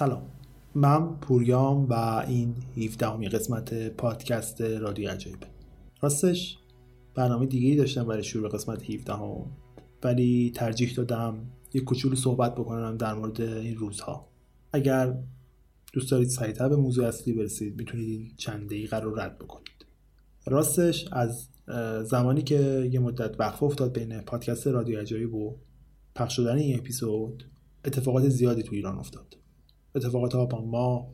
[0.00, 0.22] سلام.
[0.74, 1.92] من پوریام و
[2.28, 5.38] این 17 همی قسمت پادکست رادیو عجایب.
[6.00, 6.58] راستش
[7.14, 9.46] برنامه دیگه داشتم برای شروع قسمت 17 هم
[10.02, 11.38] ولی ترجیح دادم
[11.74, 14.28] یک کوچولو صحبت بکنم در مورد این روزها.
[14.72, 15.18] اگر
[15.92, 19.86] دوست دارید سریعتر به موضوع اصلی برسید می‌تونید این چند دقیقه رو رد بکنید.
[20.46, 21.48] راستش از
[22.04, 25.56] زمانی که یه مدت وقفه افتاد بین پادکست رادیو عجایب و
[26.14, 27.44] پخش شدن این اپیزود
[27.84, 29.36] اتفاقات زیادی تو ایران افتاد.
[29.94, 31.10] اتفاقات آبان ما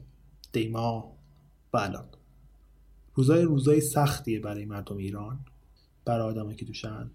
[0.52, 1.16] دیما
[1.72, 2.04] و الان.
[3.14, 5.38] روزای روزای سختیه برای مردم ایران
[6.04, 7.10] برای آدمایی که توشن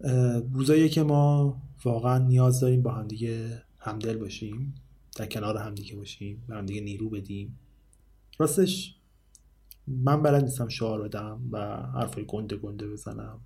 [0.00, 4.74] اه، روزایی که ما واقعا نیاز داریم با همدیگه همدل باشیم
[5.16, 7.58] در کنار همدیگه باشیم به همدیگه نیرو بدیم.
[8.38, 8.94] راستش
[9.86, 13.40] من بلد نیستم شعار بدم و حرفای گنده گنده بزنم.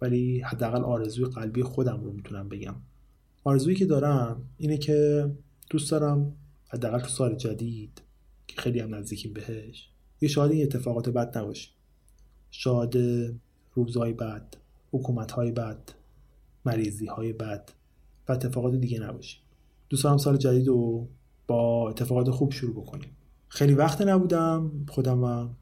[0.00, 2.74] ولی حداقل آرزوی قلبی خودم رو می‌تونم بگم.
[3.44, 5.30] آرزویی که دارم اینه که
[5.70, 6.32] دوست دارم
[6.72, 8.02] حداقل تو سال جدید
[8.46, 9.88] که خیلی هم نزدیکیم بهش
[10.20, 11.72] یه شاهد این اتفاقات بد نباشیم
[12.50, 12.94] شاهد
[13.74, 14.56] روزهای بد
[14.92, 15.90] حکومتهای بد
[16.64, 17.70] مریضی های بد
[18.28, 19.40] و اتفاقات دیگه نباشیم
[19.88, 21.08] دوست دارم سال جدید رو
[21.46, 23.10] با اتفاقات خوب شروع بکنیم.
[23.48, 25.56] خیلی وقت نبودم خودم هم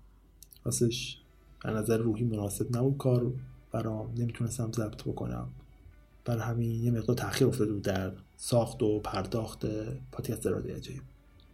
[0.65, 1.21] راستش
[1.65, 3.32] از نظر روحی مناسب نبود کار
[3.72, 4.15] برام.
[4.16, 5.48] نمی‌تونستم ضبط بکنم.
[6.25, 8.12] برای همین یه مقدار تاخیر افتاده بود در
[8.43, 9.67] ساخت و پرداخت
[10.12, 11.01] پادکست رادیو عجایب.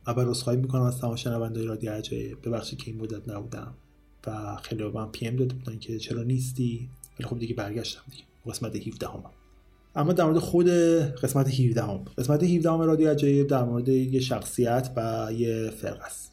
[0.06, 2.48] اول عذرخواهی می‌کنم از تمام شنوندهای رادیو عجایب.
[2.48, 3.74] ببخشید که این مدت نبودم
[4.26, 6.88] و خیلی به من پی ام داده بودن که چرا نیستی؟
[7.18, 8.24] ولی خب دیگه برگشتم دیگه.
[8.46, 9.24] قسمت 17 هم.
[9.96, 12.04] اما در مورد خود قسمت 17 هم.
[12.18, 16.32] قسمت 17 هم رادیو عجایب در مورد یه شخصیت و یه فرق است.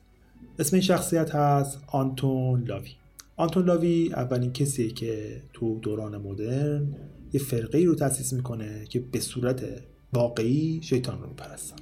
[0.60, 2.92] اسم این شخصیت هست آنتون لاوی.
[3.36, 6.96] آنتون لاوی اولین کسیه که تو دوران مدرن
[7.34, 9.64] یه فرقه ای رو تأسیس می‌کنه که به صورت
[10.14, 11.76] واقعی شیطان رو میپرستن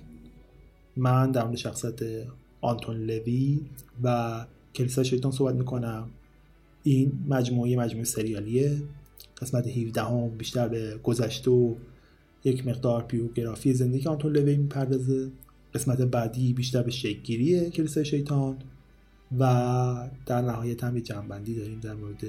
[0.97, 1.99] من در مورد شخصیت
[2.61, 3.59] آنتون لوی
[4.03, 4.45] و
[4.75, 6.09] کلیسای شیطان صحبت می‌کنم.
[6.83, 8.81] این مجموعه مجموعه سریالیه.
[9.41, 11.75] قسمت 17 هم بیشتر به گذشته و
[12.43, 15.31] یک مقدار بیوگرافی زندگی آنتون لوی می‌پردازه.
[15.73, 18.57] قسمت بعدی بیشتر به شکلگیری کلیسای شیطان
[19.39, 22.23] و در نهایت هم یه جمع‌بندی داریم در مورد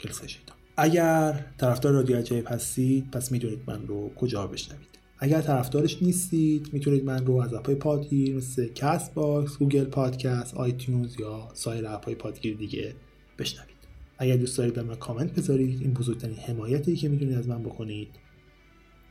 [0.00, 0.56] کلیسای شیطان.
[0.76, 5.03] اگر طرفدار رادیو عجایب هستید پس می‌دونید من رو کجا بشنوید.
[5.18, 11.48] اگر طرفدارش نیستید می‌تونید من رو از اپای پادگیر مثل Castbox، Google Podcast، iTunes یا
[11.54, 12.94] سایر اپای پادگیر دیگه
[13.38, 13.74] بشنوید.
[14.18, 18.08] اگر دوست دارید به من کامنت بذارید این بزرگترین حمایتی که می‌تونید از من بکنید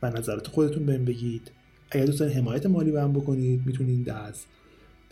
[0.02, 1.52] و نظرات خودتون بهم بگید.
[1.92, 4.44] اگر دوست دارید حمایت مالی به من بکنید می‌تونید از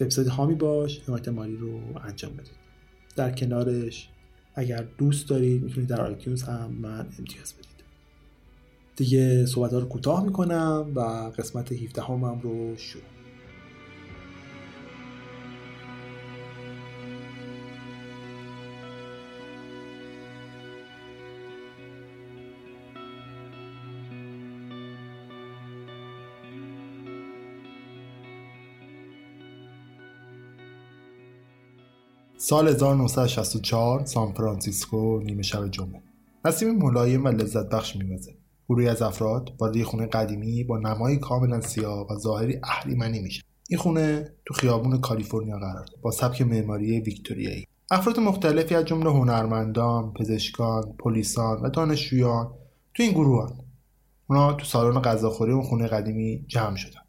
[0.01, 2.61] وبسایت هامی باش حمایت مالی رو انجام بدید.
[3.15, 4.09] در کنارش
[4.55, 7.70] اگر دوست دارید می‌تونید در آیتیونز هم من امتیاز بدید.
[8.95, 10.99] دیگه صحبت رو کوتاه می‌کنم و
[11.37, 13.03] قسمت 17 همم رو شروع.
[32.37, 36.01] سال 1964 سان فرانسیسکو نیمه شب جمعه.
[36.45, 38.40] نسیم ملایم و لذت بخش میوزه.
[38.71, 43.43] گروهی از افراد وارد یه خونه قدیمی با نمایی کاملا سیاه و ظاهری اهریمنی میشه
[43.69, 47.67] این خونه تو خیابون کالیفرنیا قرار داره با سبک معماری ویکتوریایی.
[47.91, 52.53] افراد مختلفی از جمله هنرمندان پزشکان پلیسان و دانشجویان
[52.93, 53.53] تو این گروهان.
[54.27, 57.01] اونا تو سالن غذاخوری اون خونه قدیمی جمع شدن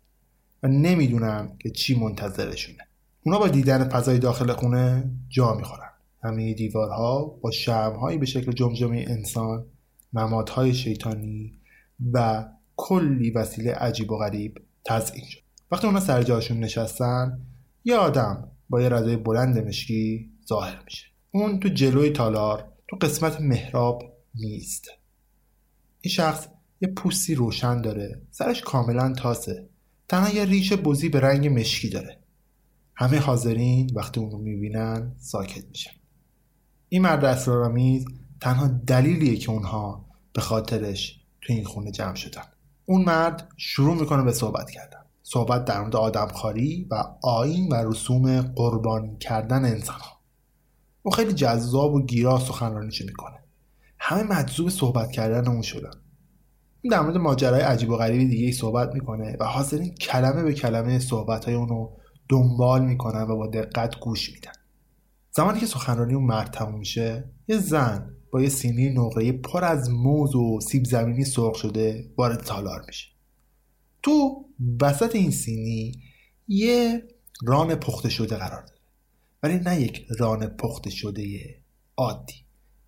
[0.63, 2.89] و نمی‌دونن که چی منتظرشونه.
[3.27, 5.91] اونا با دیدن فضای داخل خونه جا می‌خورن.
[6.25, 9.67] همه دیوارها با شمهایی به شکل جمجمه انسان
[10.13, 11.59] نمادهای شیطانی
[12.13, 15.41] و کلی وسیله عجیب و غریب تزئین شد.
[15.71, 17.41] وقتی اونا سر جاشون نشستن
[17.85, 21.07] یه آدم با یه رضای بلند مشکی ظاهر میشه.
[21.31, 24.03] اون تو جلوی تالار تو قسمت محراب
[24.35, 24.89] نیست.
[26.01, 26.49] این شخص
[26.81, 29.69] یه پوستی روشن داره سرش کاملا تاسه.
[30.09, 32.19] تنها یه ریش بزی به رنگ مشکی داره.
[32.95, 35.91] همه حاضرین وقتی اون رو می‌بینن ساکت میشن.
[36.89, 38.05] این مرد اسرارآمیز
[38.43, 42.43] تنها دلیلیه که اونها به خاطرش تو این خونه جمع شدن.
[42.87, 44.99] اون مرد شروع می‌کنه به صحبت کردن.
[45.23, 50.21] صحبت در مورد آدمخواری و آین و رسوم قربانی کردن انسان ها
[51.03, 53.39] او خیلی جذاب و گیرا سخنرانیش می‌کنه.
[53.99, 56.01] همه مجذوب صحبت کردن اون شدن.
[56.91, 61.45] در مورد ماجرای عجیب و غریب دیگه صحبت می‌کنه و حاضرین کلمه به کلمه صحبت
[61.45, 61.91] های اونو
[62.29, 64.53] دنبال می‌کنن و با دقت گوش میدن.
[65.31, 69.91] زمانی که سخنرانی اون مرد تموم میشه یه زن با یه سینی نقره پر از
[69.91, 73.09] موز و سیب زمینی سرخ شده وارد تالار میشه.
[74.03, 74.45] تو
[74.81, 76.03] وسط این سینی
[76.49, 77.09] یه
[77.43, 78.81] ران پخته شده قرار داره.
[79.43, 81.55] ولی نه یک ران پخته شده
[81.97, 82.35] عادی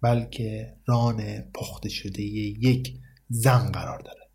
[0.01, 2.95] بلکه ران پخته شده یک
[3.29, 4.31] زن قرار داره.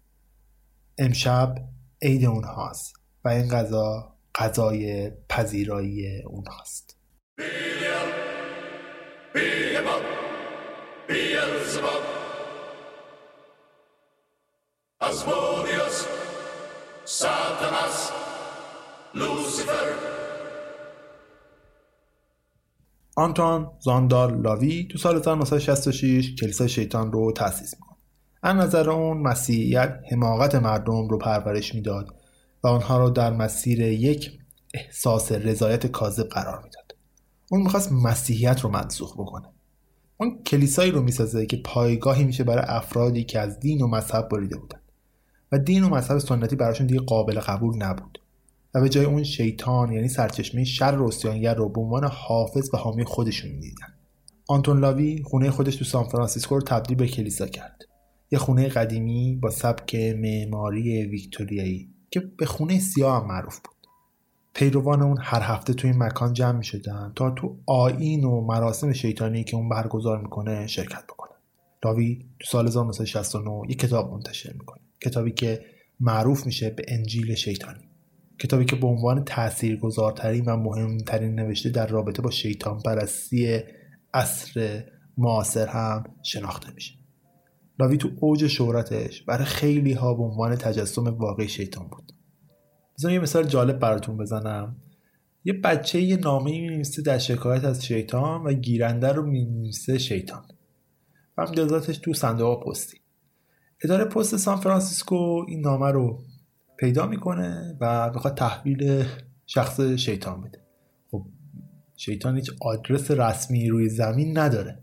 [0.98, 1.56] امشب
[2.02, 2.94] عید اونهاست
[3.26, 6.98] و این غذا غذای پذیرایی اونهاست
[11.10, 12.04] Beelzebub,
[15.08, 15.98] Asmodeus,
[17.20, 17.98] Satanas,
[19.20, 19.88] Lucifer.
[23.16, 27.98] آنتون زاندار لاوی تو سال 1966 کلیسای شیطان رو تأسیس می‌کنه.
[28.44, 32.08] از نظر اون مسیحیت حماقت مردم رو پرورش می‌داد
[32.64, 34.32] و آنها رو در مسیر یک
[34.74, 36.96] احساس رضایت کاذب قرار می‌داد.
[37.52, 39.54] اون می‌خواست مسیحیت رو منسوخ بکنه.
[40.22, 44.58] اون کلیسایی رو می‌سازه که پایگاهی میشه برای افرادی که از دین و مذهب بریده
[44.58, 44.80] بودن.
[45.52, 48.20] و دین و مذهب سنتی براشون دیگه قابل قبول نبود.
[48.76, 53.04] و به جای اون شیطان یعنی سرچشمه شر روسیانگر رو به عنوان حافظ و حامی
[53.04, 53.88] خودشون می‌دیدن.
[54.48, 57.82] آنتون لاوی خونه خودش تو سان فرانسیسکو رو تبدیل به کلیسا کرد.
[58.32, 63.79] یه خونه قدیمی با سبک معماری ویکتوریایی که به خونه سیاه هم معروف بود.
[64.54, 68.94] پیروان اون هر هفته تو این مکان جمع می شدن تا تو آین و مراسم
[68.94, 71.32] شیطانی که اون برگزار می‌کنه شرکت بکنه.
[71.82, 74.82] داوی تو سال 1969 یک کتاب منتشر می‌کنه.
[75.02, 75.66] کتابی که
[76.00, 77.90] معروف میشه به انجیل شیطانی.
[78.40, 83.60] کتابی که به عنوان تاثیرگذارترین و مهمترین نوشته در رابطه با شیطان پرستی
[84.14, 84.84] عصر
[85.18, 86.94] معاصر هم شناخته میشه.
[87.80, 92.12] لاوی تو اوج شهرتش برای خیلی ها به عنوان تجسم واقعی شیطان بود.
[93.00, 94.76] بذارم یه مثال جالب براتون بزنم.
[95.44, 100.44] یه بچه یه نامه می در شکایت از شیطان و گیرنده رو می شیطان.
[101.38, 102.98] و امتیازاتش تو صندوق پستی.
[103.84, 106.24] اداره پست سان فرانسیسکو این نامه رو
[106.78, 109.06] پیدا می‌کنه و می‌خواد تحویل
[109.46, 110.62] شخص شیطان بده.
[111.12, 111.26] خب
[111.96, 114.80] شیطان هیچ آدرس رسمی روی زمین نداره.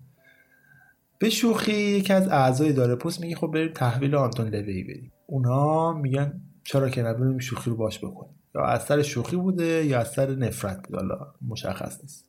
[1.18, 5.12] به شوخی یکی از اعضای اداره پست میگه خب بریم تحویل آنتون لوی بدیم.
[5.26, 10.00] اونا میگن چرا که نبریم شوخی رو باش بکنیم یا از سر شوخی بوده یا
[10.00, 10.96] از سر نفرت بوده.
[10.96, 12.24] حالا مشخص نیست.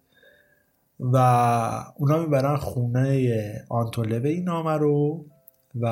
[0.99, 1.17] و
[1.95, 5.25] اونا می‌برن خونه آنتولوه این نامه رو
[5.81, 5.85] و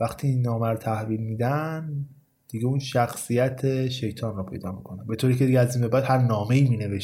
[0.00, 2.06] وقتی این نامه رو تحویل میدن
[2.48, 5.04] دیگه اون شخصیت شیطان رو پیدا می‌کنه.
[5.04, 7.00] به طوری که دیگه از این به بعد هر نامه ای می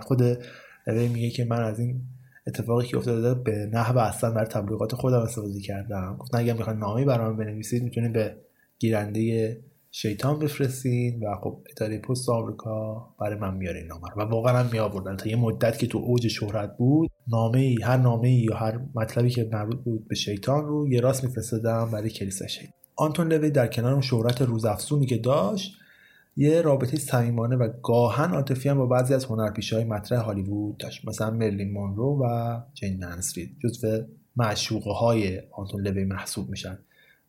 [0.00, 0.22] خود
[0.86, 2.00] لوی میگه که من از این
[2.46, 6.16] اتفاقی که افتاده به نحو اصلا برای تبلیغات خودم استفاده کردم.
[6.18, 8.36] گفتن اگه می‌خوان نامه برام بنویسید می‌تونید به
[8.78, 9.58] گیرنده
[9.94, 14.66] شیطان بفرستین و خب اداره پست آمریکا برای من میاره این نامه و واقعا هم
[14.66, 18.56] می تا یه مدت که تو اوج شهرت بود نامه ای هر نامه ای یا
[18.56, 22.72] هر مطلبی که مربوط بود به شیطان رو یه راست میفرستادم برای کلیسا شیطان.
[22.96, 25.76] آنتون لوی در کنار اون شهرت روزافزونی که داشت
[26.36, 29.24] یه رابطه صمیمانه و گاهن عاطفی هم با بعضی از
[29.72, 31.08] های مطرح هالیوود داشت.
[31.08, 34.02] مثلا مرلین مونرو و جین ننسفیلد جزو
[34.36, 36.78] معشوقه های آنتون لوی محسوب میشن.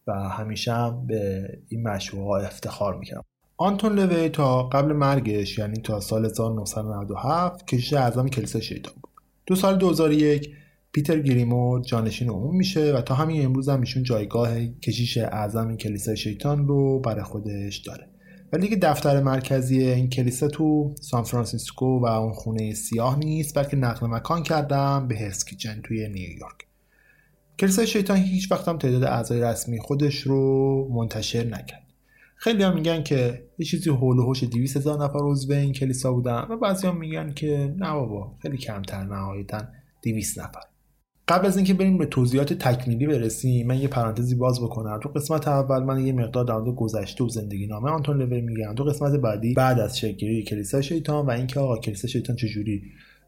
[0.08, 3.24] و همیشه هم به این معشوقه ها افتخار می‌کنم.
[3.58, 9.12] آنتون لوی تا قبل مرگش یعنی تا سال 1997 کشیش اعظم کلیسا شیطان بود.
[9.46, 10.50] دو سال 2001
[10.92, 16.18] پیتر گریمور جانشین اون میشه و تا همین امروز هم ایشون جایگاه کشیش اعظم کلیسای
[16.18, 18.08] شیطان رو برای خودش داره.
[18.54, 23.78] ولی که دفتر مرکزی این کلیسا تو سان فرانسیسکو و اون خونه سیاه نیست بلکه
[23.78, 26.73] نقل مکان کردم به هرسکیچن توی نیویورک.
[27.60, 31.84] کلیسای شیطان هیچ وقت هم تعداد اعضای رسمی خودش رو منتشر نکرد.
[32.36, 36.14] خیلی هم میگن که یه چیزی حول و حوش 200 هزار نفر عضو این کلیسا
[36.14, 39.62] بودن و بعضی هم میگن که نه بابا خیلی کمتر نهایتا
[40.04, 40.62] 200 نفر.
[41.28, 45.00] قبل از اینکه بریم به توضیحات تکمیلی برسیم من یه پرانتزی باز بکنم.
[45.04, 48.76] تو قسمت اول من یه مقدار در گذشته و زندگی نامه آنتون لوی میگم.
[48.76, 52.84] تو قسمت بعدی بعد از شکلگیری کلیسای شیطان و اینکه آقا کلیسای شیطان چجوری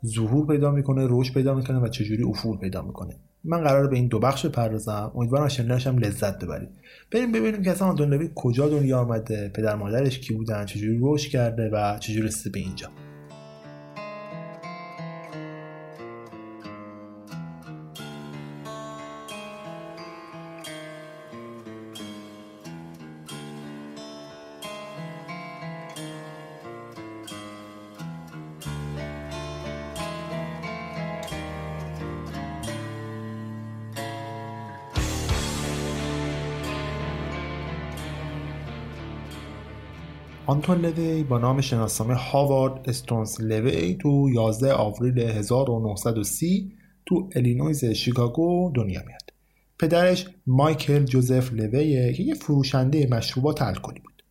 [0.05, 3.15] ظهور پیدا می‌کنه رشد پیدا می‌کنه و چجوری افول پیدا می‌کنه.
[3.45, 5.11] من قرار به این دو بخش بپردازم.
[5.15, 6.69] امیدوارم شنیدنش هم لذت ببرید.
[7.11, 11.69] بریم ببینیم که اصلا آنتون کجا دنیا آمده پدر مادرش کی بودن چجوری رشد کرده
[11.69, 13.04] و چجوری رسیده به اینجا.
[40.55, 46.71] آنتون لوی با نام شناسنامه‌ای هاوارد استنتون لوی تو 11 آوریل 1930
[47.05, 49.33] تو الینویز شیکاگو دنیا میاد.
[49.79, 54.23] پدرش مایکل جوزف لویه که یه فروشنده مشروبات الکلی بود.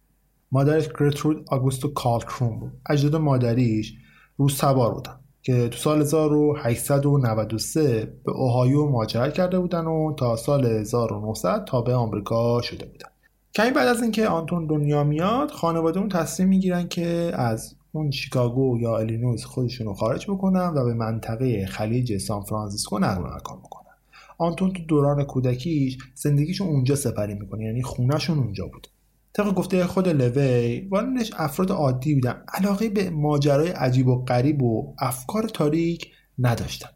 [0.52, 2.72] مادرش گرترود آگوستو کالکرون بود.
[2.90, 3.94] اجداد مادریش
[4.36, 10.66] روس تبار بودن که تو سال 1893 به اوهایو مهاجرت کرده بودن و تا سال
[10.66, 13.13] 1900 تابع آمریکا شده بودن.
[13.56, 18.78] کمی بعد از اینکه آنتون دنیا میاد خانواده اون تصمیم می‌گیرن که از اون شیکاگو
[18.80, 23.94] یا الینویز خودشون رو خارج بکنن و به منطقه خلیج سان فرانسیسکو نقل مکان بکنن.
[24.38, 28.88] آنتون تو دوران کودکیش زندگیشون اونجا سپری می‌کنه یعنی خونهشون اونجا بود.
[29.32, 34.94] طبق گفته خود لوی والدش افراد عادی بودن علاقه به ماجرای عجیب و غریب و
[34.98, 36.88] افکار تاریک نداشتن.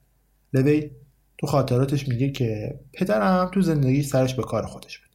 [0.53, 0.91] لوی
[1.39, 5.08] تو خاطراتش میگه که پدرم تو زندگی سرش به کار خودش بود.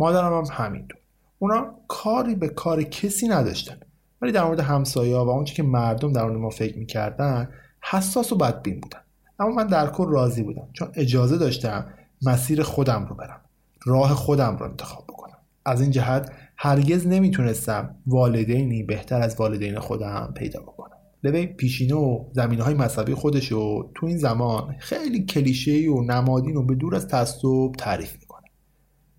[0.00, 1.00] مادرم هم همینطور
[1.38, 3.80] اونا کاری به کار کسی نداشتن.
[4.22, 7.48] ولی در مورد همسایه و اونچه که مردم در مورد ما فکر می‌کردن
[7.80, 8.98] حساس و بدبین بودن.
[9.38, 11.86] اما من در کل راضی بودم چون اجازه داشتم
[12.22, 13.40] مسیر خودم رو برم
[13.86, 15.36] راه خودم رو انتخاب بکنم.
[15.64, 20.96] از این جهت هرگز نمی‌تونستم والدینی بهتر از والدین خودم پیدا بکنم.
[21.22, 26.56] لوی پیشینه و زمینه های مذهبی خودش رو تو این زمان خیلی کلیشه و نمادین
[26.56, 28.16] و به دور از تعصب تعریف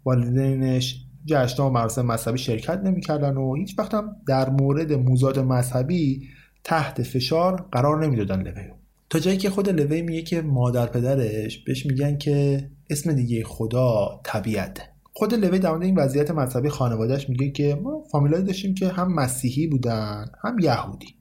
[0.06, 6.28] والدینش جشن و مراسم مذهبی شرکت نمی‌کردن و هیچ وقت هم در مورد موزاد مذهبی
[6.64, 8.64] تحت فشار قرار نمی‌دادن لوی.
[9.10, 14.20] تا جایی که خود لوی میگه که مادر پدرش بهش میگن که اسم دیگه خدا
[14.24, 14.82] طبیعته
[15.14, 19.68] خود لوی در این وضعیت مذهبی خانوادهش میگه که ما فامیلایی داشتیم که هم مسیحی
[19.68, 21.16] بودن هم یهودی.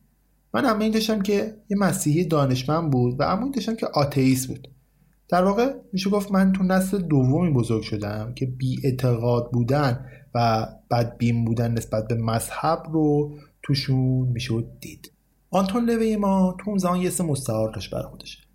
[0.54, 4.68] من هم این داشتم که یه مسیحی دانشمند بود و این داشتم که آتئیست بود.
[5.30, 10.66] در واقع میشه گفت من تو نسل دومی بزرگ شدم که بی اعتقاد بودن و
[10.90, 15.12] بدبین بودن نسبت به مذهب رو توشون میشه دید.
[15.50, 18.46] آنتون لوی ما تو اون زمان یه سه مستعار داشت برای خودش.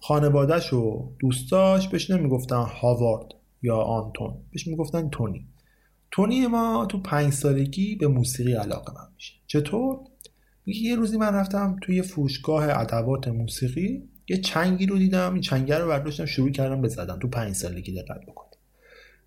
[0.00, 3.26] خانوادهش و دوستاش بهش نمی‌گفتن هاوارد
[3.62, 5.46] یا آنتون بهش می‌گفتن تونی.
[6.10, 9.34] تونی ما تو پنج سالگی به موسیقی علاقه من میشه.
[9.46, 9.98] چطور؟
[10.66, 15.88] یه روزی من رفتم توی فروشگاه ادوات موسیقی یه چنگی رو دیدم این چنگه رو
[15.88, 17.18] برداشتم شروع کردم به زدن.
[17.18, 18.58] تو پنج سالگی دقت بکنید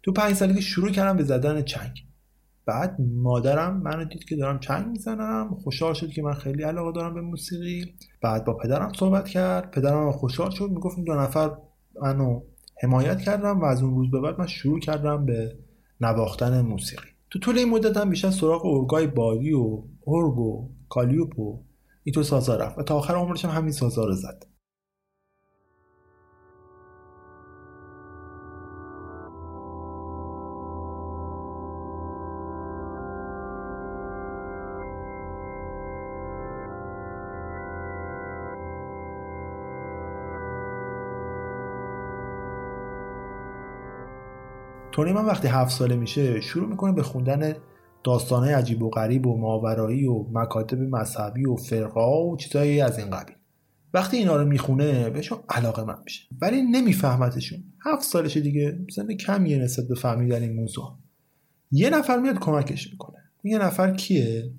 [0.04, 2.06] تو پنج سالگی شروع کردم به زدن چنگ.
[2.66, 5.58] بعد مادرم منو دید که دارم چنگ می‌زنم.
[5.64, 7.94] خوشحال شد که من خیلی علاقه دارم به موسیقی.
[8.22, 9.72] بعد با پدرم صحبت کرد.
[9.72, 10.70] پدرم خوشحال شد.
[10.70, 11.52] می‌گفت دو نفر
[12.02, 12.42] منو
[12.84, 15.58] حمایت کردم و از اون روز به بعد من شروع کردم به
[16.02, 17.08] نواختن موسیقی.
[17.30, 21.64] تو طول این مدت هم بیشتر سراغ ارگای بادی و ارگ و کالیوپ و
[22.14, 22.80] تو سازا رفت.
[22.80, 24.46] و تا آخر عمرش هم همین سازا رو زد.
[44.96, 47.54] تونی من وقتی هفت ساله میشه شروع می‌کنه به خوندن
[48.04, 53.10] داستانهای عجیب و غریب و ماورایی و مکاتب مذهبی و فرقا و چیزایی از این
[53.10, 53.36] قبیل.
[53.94, 56.24] وقتی اینا رو می‌خونه بهشون علاقه من میشه.
[56.42, 57.64] ولی نمیفهمتشون.
[57.86, 58.80] هفت سالشه دیگه.
[58.96, 60.98] سن کمیه نسبت به فهمیدن این موضوع.
[61.72, 63.18] یه نفر میاد کمکش می‌کنه.
[63.44, 64.52] یه نفر کیه؟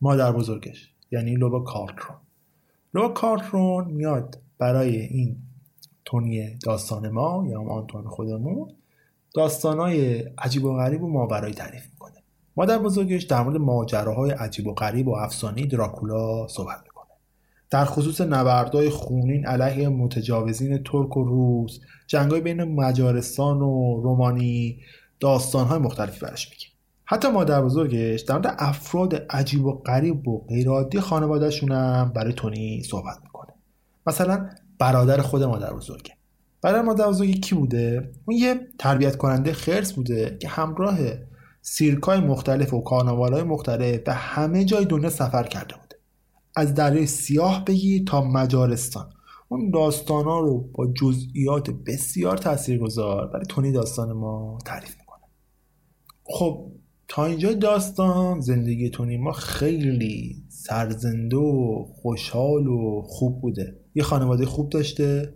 [0.00, 0.94] مادر بزرگش.
[1.10, 2.16] یعنی لوبا کارترون.
[2.94, 5.36] لوبا کارترون میاد برای این
[6.04, 8.68] تونی داستان ما یا آنتوان خودمون
[9.34, 12.22] داستانهای عجیب و غریب و ماورایی تعریف می‌کنه.
[12.56, 17.06] مادر بزرگش در مورد ماجراهای عجیب و غریب و افسانه دراکولا صحبت می‌کنه.
[17.70, 24.78] در خصوص نبردهای خونین علیه متجاوزین ترک و روس جنگای بین مجارستان و رومانی
[25.20, 26.66] داستانهای مختلفی برش میگه.
[27.04, 32.82] حتی مادر بزرگش در مورد افراد عجیب و غریب و غیرعادی خانوادهشون هم برای تونی
[32.82, 33.52] صحبت می‌کنه.
[34.06, 36.19] مثلا برادر خود مادر بزرگه.
[36.62, 38.12] برای مادر بزرگی کی بوده.
[38.24, 40.98] اون یه تربیت کننده خرس بوده که همراه
[41.62, 45.96] سیرکای مختلف و کارناوالهای مختلف به همه جای دنیا سفر کرده بوده.
[46.56, 49.10] از دریای سیاه بگی تا مجارستان.
[49.48, 55.24] اون داستان ها رو با جزئیات بسیار تاثیرگذار برای تونی داستان ما تعریف می‌کنه.
[56.24, 56.72] خب
[57.08, 63.76] تا اینجا داستان زندگی تونی ما خیلی سرزنده و خوشحال و خوب بوده.
[63.94, 65.34] یه خانواده خوب داشته.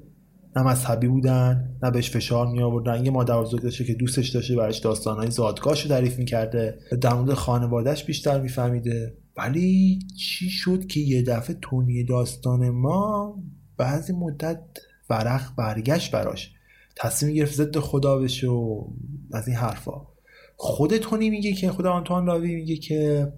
[0.56, 4.56] نه مذهبی بودن نه بهش فشار می آوردن یه مادر بزرگ داشته که دوستش داشته
[4.56, 6.78] براش داستانهای زادگاهش رو تعریف می‌کرده.
[7.00, 9.14] در مورد خانوادهش بیشتر میفهمیده.
[9.36, 13.36] ولی چی شد که یه دفعه تونی داستان ما
[13.76, 14.60] بعضی مدت
[15.10, 16.50] ورق برگشت براش.
[16.96, 18.84] تصمیم گرفت ضد خدا بشه و
[19.32, 20.06] از این حرفا.
[20.56, 23.32] خود تونی میگه که خود آنتوان لاوی میگه که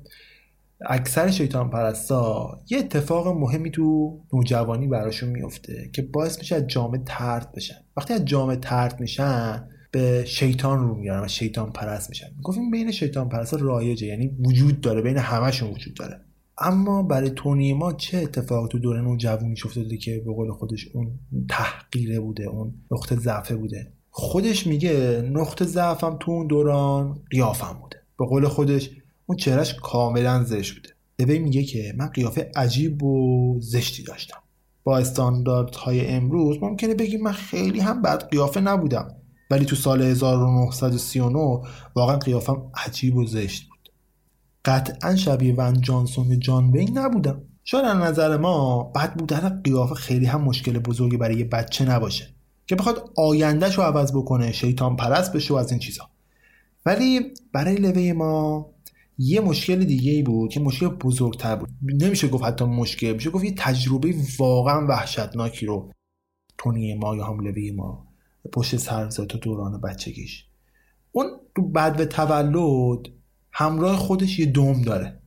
[0.81, 7.03] اکثر شیطان پرستا یه اتفاق مهمی تو نوجوانی براشون میفته که باعث میشه از جامعه
[7.07, 7.77] ترد بشن.
[7.97, 12.27] وقتی از جامعه ترد میشن به شیطان رو میارن و شیطان پرست میشن.
[12.43, 16.21] گفتیم بین شیطان پرست رایجه یعنی وجود داره بین همشون وجود داره.
[16.59, 21.11] اما برای تونی ما چه اتفاق تو دوره نوجوانیش افتاده که به قول خودش اون
[21.49, 27.97] تحقیره بوده اون نقطه ضعفه بوده؟ خودش میگه نقطه ضعفم تو اون دوران قیافم بوده.
[28.19, 28.91] به قول خودش
[29.27, 30.89] اون چهرش کاملا زشت بوده.
[31.19, 34.39] لوی میگه که من قیافه عجیب و زشتی داشتم.
[34.85, 39.09] با استانداردهای امروز ممکنه بگیم من خیلی هم بد قیافه نبودم.
[39.51, 41.61] ولی تو سال 1939
[41.95, 43.93] واقعا قیافم عجیب و زشت بود.
[44.65, 47.43] قطعا شبیه ون جانسون جان وین نبودم.
[47.65, 52.29] شاید از نظر ما بد بودن قیافه خیلی هم مشکل بزرگی برای یه بچه نباشه
[52.67, 56.09] که بخواد آیندهش رو عوض بکنه شیطان پرست بشه و از این چیزا.
[56.87, 57.21] ولی
[57.53, 58.67] برای لوه ما
[59.19, 61.69] یه مشکل دیگه ای بود که مشکل بزرگتر بود.
[61.83, 65.93] نمیشه گفت حتی مشکل میشه گفت یه تجربه واقعا وحشتناکی رو
[66.59, 68.07] تونی ما یا حمله ما
[68.53, 70.47] پشت سر تا دوران بچگیش.
[71.13, 71.27] اون
[71.57, 73.09] تو بعد به تولد
[73.53, 75.21] همراه خودش یه دوم داره.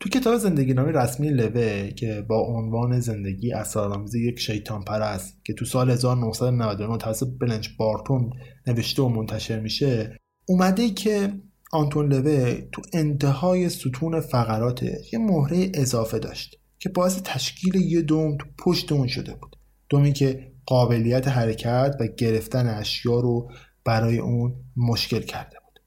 [0.00, 5.52] تو کتاب زندگی نامی رسمی لوه که با عنوان زندگی اسرارآمیز یک شیطان پرست که
[5.52, 8.30] تو سال 1999 توسط بلنچ بارتون
[8.66, 11.32] نوشته و منتشر میشه اومده که
[11.72, 18.36] آنتون لوه تو انتهای ستون فقراتش یه مهره اضافه داشت که باعث تشکیل یه دوم
[18.36, 19.56] تو پشت اون شده بود.
[19.88, 23.50] دومی که قابلیت حرکت و گرفتن اشیا رو
[23.84, 25.80] برای اون مشکل کرده بود.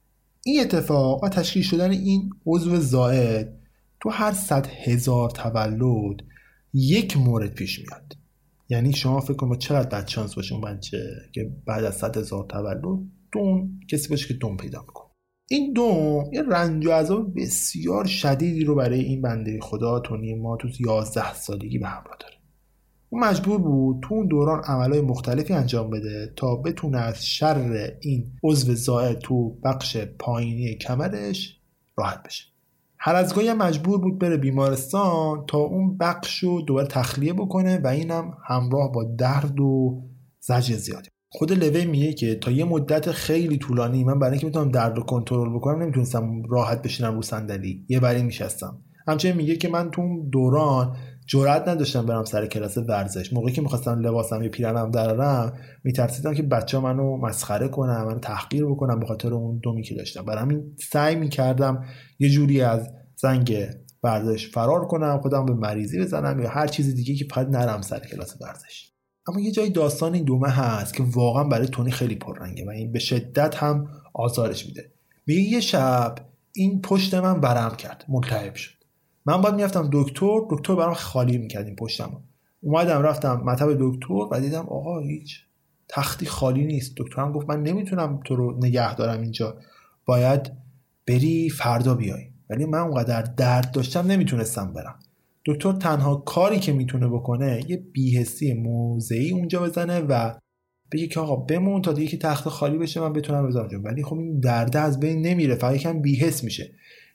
[0.44, 3.58] این اتفاق و تشکیل شدن این عضو زائد
[4.00, 6.16] تو هر صد هزار تولد
[6.72, 8.16] یک مورد پیش میاد.
[8.68, 10.98] یعنی شما فکر کنید چقدر بد شانس باشه اون بچه
[11.32, 12.82] که بعد از صد هزار تولد
[13.32, 15.05] دون کسی باشه که دون پیدا می‌کنه.
[15.48, 20.56] این دوم یه رنج و عذاب بسیار شدیدی رو برای این بنده خدا تونی ما
[20.56, 22.34] تو 11 سالگی به همراه داره.
[23.10, 28.32] اون مجبور بود تو اون دوران عملهای مختلفی انجام بده تا بتونه از شر این
[28.42, 31.60] عضو زائد تو بخش پایینی کمرش
[31.96, 32.44] راحت بشه.
[32.98, 37.86] هر از گاهی مجبور بود بره بیمارستان تا اون بخش رو دوباره تخلیه بکنه و
[37.86, 40.02] اینم همراه با درد و
[40.40, 41.08] زجر زیادی.
[41.38, 45.02] خود لوی میگه که تا یه مدت خیلی طولانی من برای اینکه بتونم درد رو
[45.02, 47.84] کنترل بکنم نمی‌تونستم راحت بشینم رو صندلی.
[47.88, 48.78] یه بری میشستم.
[49.08, 50.96] همچنین میگه که من تو دوران
[51.26, 53.32] جرئت نداشتم برم سر کلاس ورزش.
[53.32, 55.52] موقعی که می‌خواستم لباسم یه پیرنم درارم
[55.84, 60.24] میترسیدم که بچه منو مسخره کنم منو تحقیر بکنم به خاطر اون دومی که داشتم.
[60.24, 61.84] برای همین سعی می‌کردم
[62.18, 63.66] یه جوری از زنگ
[64.02, 67.98] ورزش فرار کنم خودم به مریضی بزنم یا هر چیز دیگه که فقط نرم سر
[67.98, 68.85] کلاس ورزش.
[69.28, 72.92] اما یه جای داستان این دومه هست که واقعا برای تونی خیلی پررنگه و این
[72.92, 74.90] به شدت هم آزارش میده.
[75.26, 76.14] میگه یه شب
[76.52, 78.74] این پشت من برم کرد ملتهب شد.
[79.26, 82.22] من باید می‌رفتم دکتر دکتر برام خالی می‌کرد این پشتم
[82.62, 85.40] اومدم رفتم مطب دکتر و دیدم آقا هیچ
[85.88, 86.92] تختی خالی نیست.
[86.96, 89.56] دکترم گفت من نمی‌تونم تو رو نگه دارم اینجا.
[90.04, 90.52] باید
[91.06, 92.30] بری فردا بیای.
[92.50, 94.98] ولی من اونقدر درد داشتم نمی‌تونستم برم.
[95.46, 100.34] دکتر تنها کاری که می‌تونه بکنه یه بیهسی موضعی اونجا بزنه و
[100.92, 104.18] بگه که آقا بمون تا دیگه که تخت خالی بشه من بتونم بذارم ولی خب
[104.18, 106.70] این درد از بین نمیره فقط یکم بیهس میشه.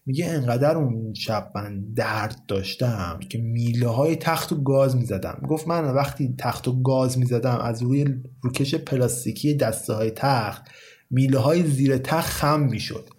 [0.06, 5.42] میگه انقدر اون شب من درد داشتم که میله های تخت و گاز می‌زدم.
[5.50, 8.06] گفت من وقتی تخت و گاز می‌زدم از روی
[8.42, 10.64] روکش پلاستیکی دسته های تخت
[11.12, 13.10] میله های زیر تخت خم می‌شد.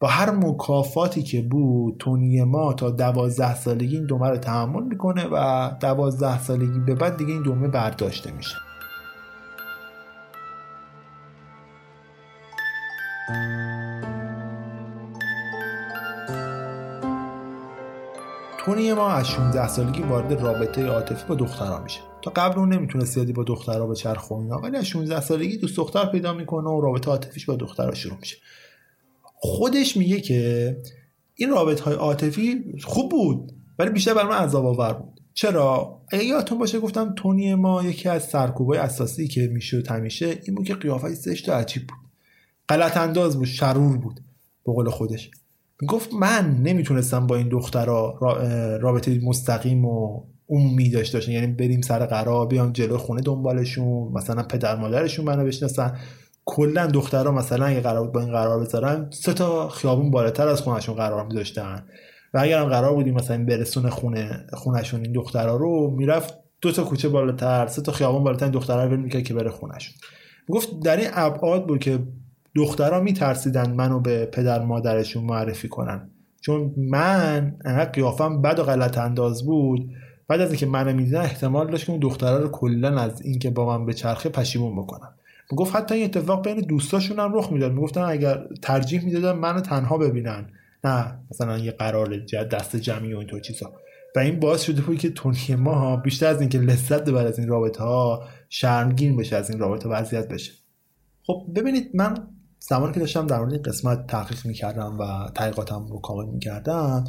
[0.00, 5.28] با هر مکافاتی که بود تونی ما تا دوازده سالگی این دومه رو تحمل می‌کنه
[5.32, 8.56] و دوازده سالگی به بعد دیگه این دومه برداشته میشه.
[18.58, 22.00] تونی ما از 16 سالگی وارد رابطه عاطفی با دخترها میشه.
[22.22, 26.06] تا قبل اون نمی‌تونه زیادی با دخترها به چرخ ولی از 16 سالگی دوست دختر
[26.06, 28.36] پیدا می‌کنه و رابطه عاطفیش با دخترها شروع میشه.
[29.38, 30.76] خودش میگه که
[31.34, 35.20] این رابطه های عاطفی خوب بود ولی بیشتر بر من عذاب آور بود.
[35.34, 40.54] چرا؟ اگه یادتون باشه گفتم تونی ما یکی از سرکوبای اساسی که می‌شد همیشه این
[40.54, 41.98] بود که قیافه زشت و عجیب بود.
[42.68, 44.20] غلط انداز بود شرور بود
[44.66, 45.30] به قول خودش.
[45.80, 48.18] می‌گفت من نمی‌تونستم با این دخترها
[48.80, 51.32] رابطه مستقیم و عمومی داشته باشن.
[51.32, 55.98] یعنی بریم سر قرار بیام جلو خونه دنبالشون مثلا پدر مادرشون منو بشناسن.
[56.48, 60.60] کلا دخترها مثلا اگه قرار بود با این قرار بذارن سه تا خیابون بالاتر از
[60.60, 61.84] خونشون قرار میذاشتن.
[62.34, 66.84] و اگر هم قرار بودیم مثلا برسون خونه خونشون این دخترها رو می‌رفت دو تا
[66.84, 69.94] کوچه بالاتر سه تا خیابون بالاتر دخترها رو می‌کرد که بره خونشون
[70.48, 71.98] گفت در این ابعاد بود که
[72.54, 76.10] دخترها میترسیدن منو به پدر مادرشون معرفی کنن.
[76.40, 79.90] چون من انقدر قیافم بد و غلط انداز بود.
[80.28, 83.78] بعد از اینکه منو می‌دیدن احتمال داشت که اون دخترها رو کلا از اینکه با
[83.78, 85.08] من به چرخه پشیمون بکنن.
[85.50, 87.72] می‌گفت حتی این اتفاق بین دوستاشون هم رخ می‌داد.
[87.72, 90.50] می‌گفتن اگر ترجیح می‌دادن منو تنها ببینن.
[90.84, 92.16] نه مثلا یه قرار
[92.52, 93.72] دست جمعی و اینطور چیزا.
[94.16, 97.48] و این باعث شده بود که تونی ما بیشتر از اینکه لذت ببر از این
[97.48, 100.52] رابطه ها شرمگین بشه از این رابطه وضعیت بشه.
[101.26, 102.28] خب ببینید من
[102.58, 107.04] زمانی که داشتم در مورد این قسمت تحقیق می‌کردم و تحقیقاتم رو کامل می‌کردم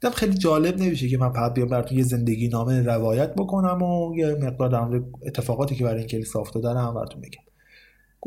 [0.00, 4.16] دیدم خیلی جالب نمیشه که من فقط بیام براتون یه زندگی نامه روایت بکنم و
[4.16, 7.47] یه مقدار در مورد اتفاقاتی که برای این کلیسا افتاده هم براتون بگم.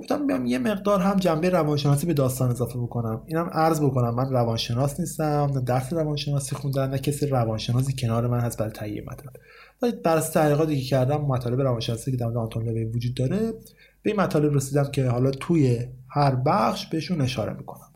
[0.02, 3.24] گفتم بیام یه مقدار هم جنبه روانشناسی به داستان اضافه بکنم.
[3.26, 8.40] اینم عرض بکنم من روانشناس نیستم نه درس روانشناسی خوندم نه کسی روانشناسی کنار من
[8.40, 9.34] هست برای تهیه مطلب
[9.82, 13.52] ولی بر تحقیقاتی که کردم مطالب روانشناسی که در آنتون لوی وجود داره
[14.02, 17.92] به این مطالب رسیدم که حالا توی هر بخش بهشون اشاره می‌کنم.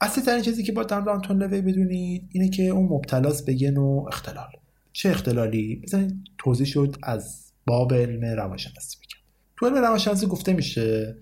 [0.00, 3.70] اصلی ترین چیزی که با در آنتون لوی بدونید اینه که اون مبتلاس به یه
[3.70, 4.50] نوع اختلال.
[4.92, 8.96] چه اختلالی؟ بزنید توضیح شد از باب علم روانشناسی.
[9.62, 11.16] تو علم روانشناسی گفته میشه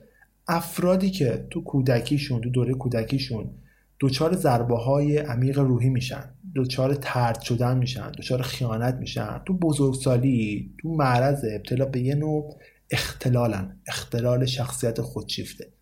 [0.48, 3.50] افرادی که تو کودکیشون تو دوره کودکیشون
[4.00, 6.24] دچار ضربه های عمیق روحی میشن
[6.56, 12.58] دچار ترد شدن میشن دچار خیانت میشن تو بزرگسالی تو معرض ابتلا به یه نوع
[12.90, 15.72] اختلالن اختلال شخصیت خودشیفته.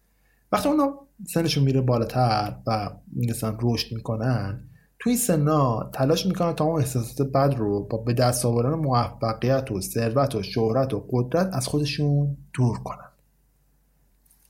[0.53, 0.95] وقتی اونا
[1.27, 4.68] سنشون میره بالاتر و مثلا رشد می‌کنن
[5.01, 9.81] توی سنا تلاش می‌کنن تا اون احساسات بد رو با به دست آوردن موفقیت و
[9.81, 13.09] ثروت و شهرت و قدرت از خودشون دور کنن.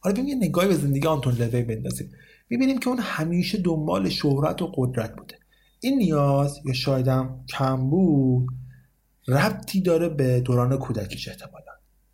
[0.00, 2.10] حالا ببین یه نگاهی به زندگی آنتون لوی بندازیم.
[2.48, 5.34] می‌بینیم که اون همیشه دنبال شهرت و قدرت بوده.
[5.80, 8.48] این نیاز یا شایدم کم بود
[9.28, 11.72] ربطی داره به دوران کودکیش احتمالا.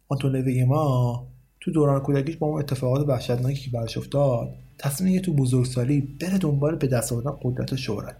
[0.08, 1.26] آنتون لوی ما
[1.60, 6.76] تو دوران کودکیش با اون اتفاقات وحشتناکی که براش افتاد تصمیم تو بزرگسالی بره دنبال
[6.76, 8.16] به دست آوردن قدرت و شهرت.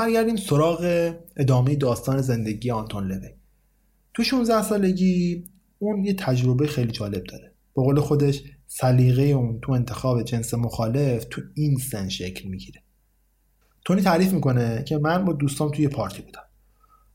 [0.00, 3.28] برگردیم سراغ ادامه داستان زندگی آنتون لوی
[4.14, 5.44] تو 16 سالگی
[5.78, 7.52] اون یه تجربه خیلی جالب داره.
[7.76, 12.82] به قول خودش سلیقه اون تو انتخاب جنس مخالف تو این سن شکل می‌گیره.
[13.84, 16.42] تونی تعریف می‌کنه که من با دوستام توی پارتی بودم.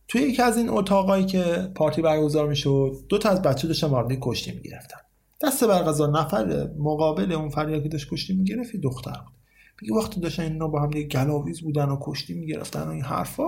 [0.07, 4.17] توی یکی از این اتاقایی که پارتی برگزار می‌شد دو تا از بچه داشتن وارد
[4.21, 4.97] کشتی می‌گرفتن.
[5.43, 9.34] دست برقضا نفر مقابل اون فریاد که داشت کشتی می‌گرفت دختر بود.
[9.81, 13.45] میگه وقتی داشتن اینا با هم دیگه گلاویز بودن و کشتی می‌گرفتن و این حرفا.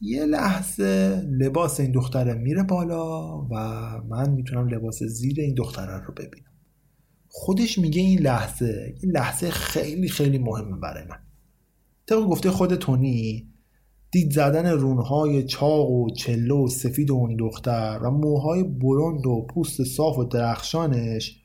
[0.00, 3.54] یه لحظه لباس این دختره میره بالا و
[4.08, 6.52] من می‌تونم لباس زیر این دختره رو ببینم.
[7.28, 11.18] خودش میگه این لحظه این لحظه خیلی خیلی مهمه برای من.
[12.06, 13.48] طبق گفته خود تونی
[14.10, 19.84] دید زدن رونهای چاق و چلو و سفید اون دختر و موهای بلند و پوست
[19.84, 21.41] صاف و درخشانش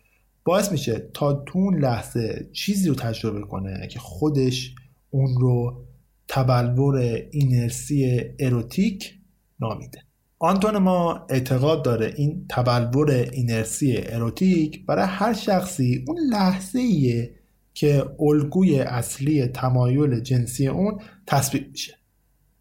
[0.48, 4.76] باعث میشه تا تو اون لحظه چیزی رو تجربه کنه که خودش
[5.10, 5.86] اون رو
[6.28, 6.96] تبلور
[7.32, 9.14] اینرسی اروتیک
[9.60, 10.04] نامیده.
[10.40, 17.36] آنتون ما اعتقاد داره این تبلور اینرسی اروتیک برای هر شخصی اون لحظه ایه
[17.74, 21.98] که الگوی اصلی تمایل جنسی اون تثبیت میشه.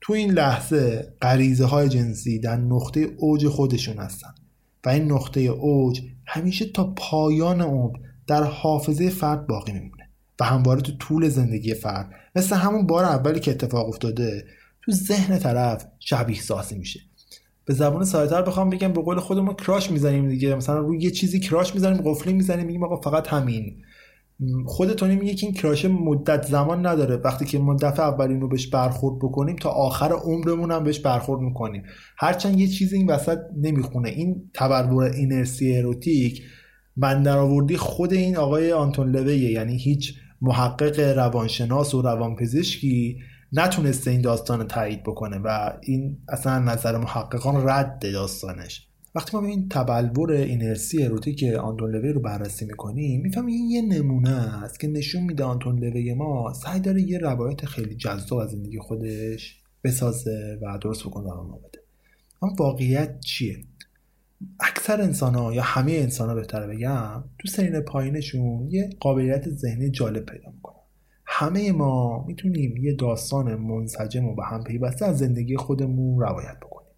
[0.01, 4.35] تو این لحظه غریزه های جنسی در نقطه اوج خودشون هستن
[4.85, 10.09] و این نقطه اوج همیشه تا پایان عمر در حافظه فرد باقی میمونه
[10.41, 14.45] و همواره تو طول زندگی فرد مثل همون بار اولی که اتفاق افتاده
[14.83, 17.01] تو ذهن طرف شبیه سازی میشه.
[17.65, 20.55] به زبان سایتر بخوام بگم به قول خودمون کراش می‌زنیم دیگه.
[20.55, 23.83] مثلا روی یه چیزی کراش می‌زنیم قفلی می‌زنیم میگیم آقا فقط همین.
[24.67, 27.17] خودتونی میگه که این کراش مدت زمان نداره.
[27.17, 31.41] وقتی که ما دفعه اولین رو بهش برخورد بکنیم تا آخر عمرمون هم بهش برخورد
[31.41, 31.83] می‌کنیم.
[32.19, 34.09] هرچند یه چیزی این وسط نمی‌خونه.
[34.09, 36.43] این تبرور اینرسی اروتیک
[36.97, 39.51] من خود این آقای آنتون لویه.
[39.51, 43.19] یعنی هیچ محقق روانشناس و روانپزشکی
[43.53, 48.86] نتونسته این داستان تایید بکنه و این اصلا نظر محققان رد داستانش.
[49.17, 54.63] وقتی ما این تبلور اینرسی اروتیک آنتون لوی رو بررسی می‌کنیم می‌فهمیم این یه نمونه
[54.65, 58.79] است که نشون میده آنتون لوی ما سعی داره یه روایت خیلی جذاب از زندگی
[58.79, 61.79] خودش بسازه و درست بکنه و بده.
[62.43, 63.57] اما واقعیت چیه؟
[64.61, 69.91] اکثر انسان ها یا همه انسان ها بهتر بگم تو سنین پایینشون یه قابلیت ذهنی
[69.91, 70.77] جالب پیدا می‌کنن.
[71.27, 76.91] همه ما می‌تونیم یه داستان منسجم و به هم پیوسته از زندگی خودمون روایت بکنیم.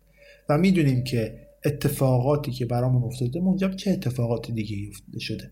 [0.49, 5.51] و می‌دونیم که اتفاقاتی که برامون افتاده منجر چه اتفاقات دیگه افتاده شده؟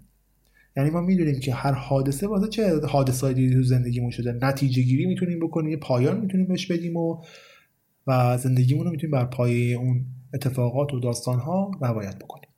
[0.77, 5.07] یعنی ما می‌دونیم که هر حادثه واسه چه حادثه دیگه تو زندگیمون شده؟ نتیجه گیری
[5.07, 7.23] می‌تونیم بکنیم یه پایان می‌تونیم بهش بدیم و
[8.07, 12.49] و زندگیمون رو می‌تونیم بر پایه اون اتفاقات و داستان ها روایت بکنیم.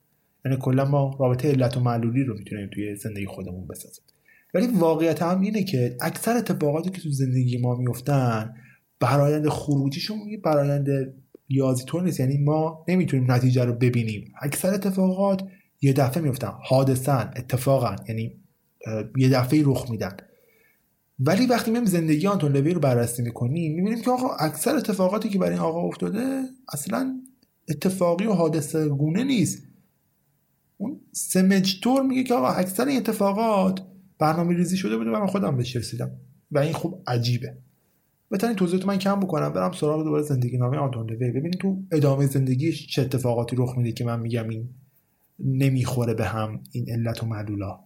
[0.45, 4.03] یعنی کلا ما رابطه علت و معلولی رو می‌تونیم توی زندگی خودمون بسازیم.
[4.53, 8.53] ولی واقعیت هم اینه که اکثر اتفاقاتی که تو زندگی ما میفتن
[8.99, 11.13] برایند خروجیشون یه برایند
[11.49, 12.19] ریاضی طور نیست.
[12.19, 14.33] یعنی ما نمی‌تونیم نتیجه رو ببینیم.
[14.41, 15.43] اکثر اتفاقات
[15.81, 17.95] یه دفعه میفتن حادثن اتفاقا.
[18.07, 18.39] یعنی
[19.17, 20.17] یه دفعه رخ میدن.
[21.19, 25.39] ولی وقتی میایم زندگی آنتون لوی رو بررسی می‌کنیم می‌بینیم که آقا اکثر اتفاقاتی که
[25.39, 26.41] برای این آقا افتاده
[26.73, 27.21] اصلا
[27.69, 29.63] اتفاقی و حادثه گونه نیست.
[30.77, 33.81] اون سمجتور میگه که آقا اکثر این اتفاقات
[34.19, 36.11] برنامه ریزی شده بوده و من خودم بهش رسیدم.
[36.51, 37.57] و این خوب عجیبه.
[38.31, 42.25] بتونین توضیحات من کم بکنم برم سراغ دوباره زندگی نامه آنتون لوی ببینید تو ادامه
[42.25, 44.69] زندگیش چه اتفاقاتی رخ میده که من میگم این
[45.39, 47.79] نمی‌خوره به هم این علت و معلولا.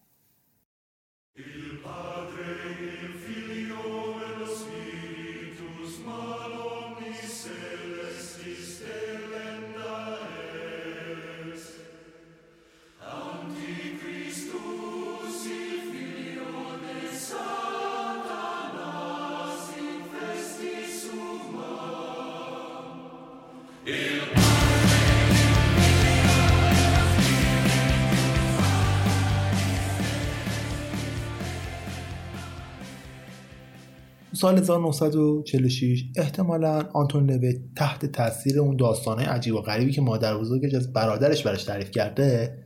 [34.43, 40.73] سال 1946 احتمالا آنتون لوی تحت تاثیر اون داستانه عجیب و غریبی که مادر بزرگش
[40.73, 42.57] از برادرش براش تعریف کرده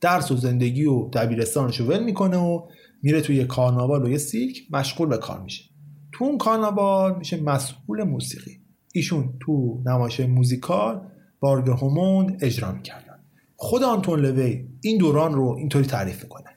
[0.00, 2.68] درس و زندگی و دبیرستانش رو ول می‌کنه و
[3.02, 5.64] میره توی کارناوال و یه سیرک مشغول به کار میشه.
[6.12, 8.60] تو اون کارناوال میشه مسئول موسیقی.
[8.94, 11.00] ایشون تو نمایش موزیکال
[11.40, 13.18] بارگ هموند اجرا می‌کردن
[13.56, 16.55] خود آنتون لوی این دوران رو اینطوری تعریف می‌کنه.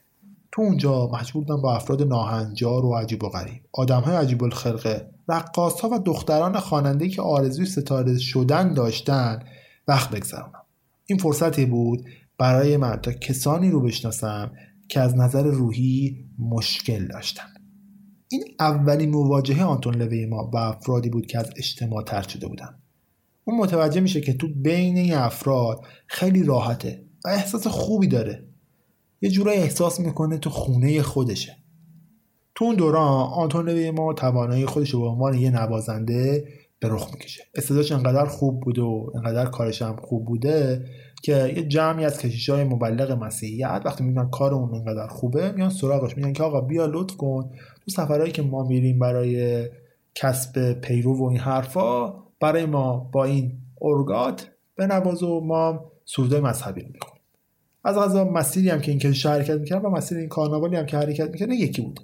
[0.59, 3.61] تو اونجا مجبور بودن با افراد ناهنجار و عجیب و غریب.
[3.73, 9.39] آدم های عجیب الخلقه رقاص ها و دختران خواننده که آرزوی ستاره شدن داشتن
[9.87, 10.65] وقت بگذرونم.
[11.05, 12.05] این فرصتی بود
[12.37, 14.51] برای من تا کسانی رو بشناسم
[14.89, 17.53] که از نظر روحی مشکل داشتن.
[18.27, 22.79] این اولین مواجهه آنتون لوی ما با افرادی بود که از اجتماع تر شده بودن.
[23.43, 28.48] اون متوجه میشه که تو بین این افراد خیلی راحته و احساس خوبی داره.
[29.21, 31.55] یه جورایی احساس می‌کنه تو خونه خودشه.
[32.55, 36.47] تو اون دوران آنتون لوی ما توانایی خودش رو به عنوان یه نوازنده
[36.79, 37.43] به رخ می‌کشه.
[37.55, 40.85] استعدادش انقدر خوب بوده و انقدر کارش هم خوب بوده
[41.23, 45.69] که یه جمعی از کشیش های مبلغ مسیحیت وقتی می‌بینن کار اون انقدر خوبه میان
[45.69, 47.49] سراغش میگن که آقا بیا لطف کن.
[47.85, 49.65] تو سفرهایی که ما میریم برای
[50.15, 54.47] کسب پیرو و این حرفا برای ما با این ارگات
[54.79, 57.18] نواز و ما سروده مذهبی رو
[57.83, 60.97] از غذا مسیری هم که این کشیش حرکت می‌کرد و مسیر این کارناوالی هم که
[60.97, 61.99] حرکت می‌کرد یکی بود.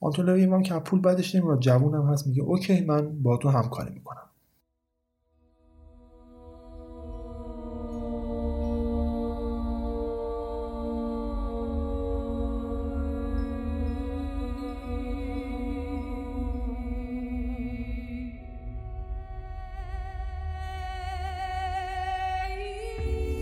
[0.00, 3.94] آنتون لوی که پول بعدش نمیاد جوون هم هست میگه اوکی من با تو همکاری
[3.94, 4.30] می‌کنم.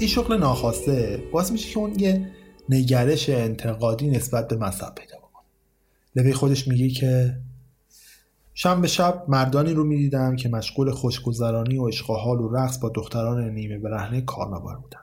[0.04, 2.30] این شغل ناخواسته باعث میشه که اون یه
[2.68, 5.44] نگرش انتقادی نسبت به مذهب پیدا بکنه.
[6.16, 7.36] لوی خودش میگه که
[8.54, 13.50] شب به شب مردانی رو می‌دیدم که مشغول خوشگذرانی و عشق و رقص با دختران
[13.50, 15.00] نیمه برهنه کارناوال بودن.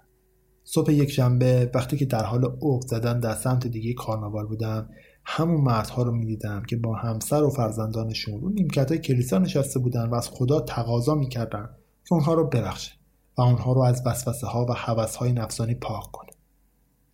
[0.63, 4.89] صبح یک شنبه وقتی که در حال اوق زدن در سمت دیگه کارناوال بودم
[5.25, 10.09] همون مردها رو می‌دیدم که با همسر و فرزندانشون رو نیمکت های کلیسا نشسته بودن
[10.09, 11.69] و از خدا تقاضا می‌کردن
[12.07, 13.00] که اونها رو ببخشه
[13.41, 16.31] آنها رو از وسوسه ها و حوث های نفسانی پاک کنه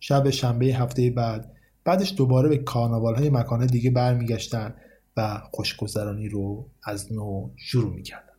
[0.00, 1.52] شب شنبه هفته بعد
[1.84, 4.74] بعدش دوباره به کارناوال های مکانه دیگه برمیگشتن
[5.16, 8.32] و خوشگذرانی رو از نو شروع می‌کردن.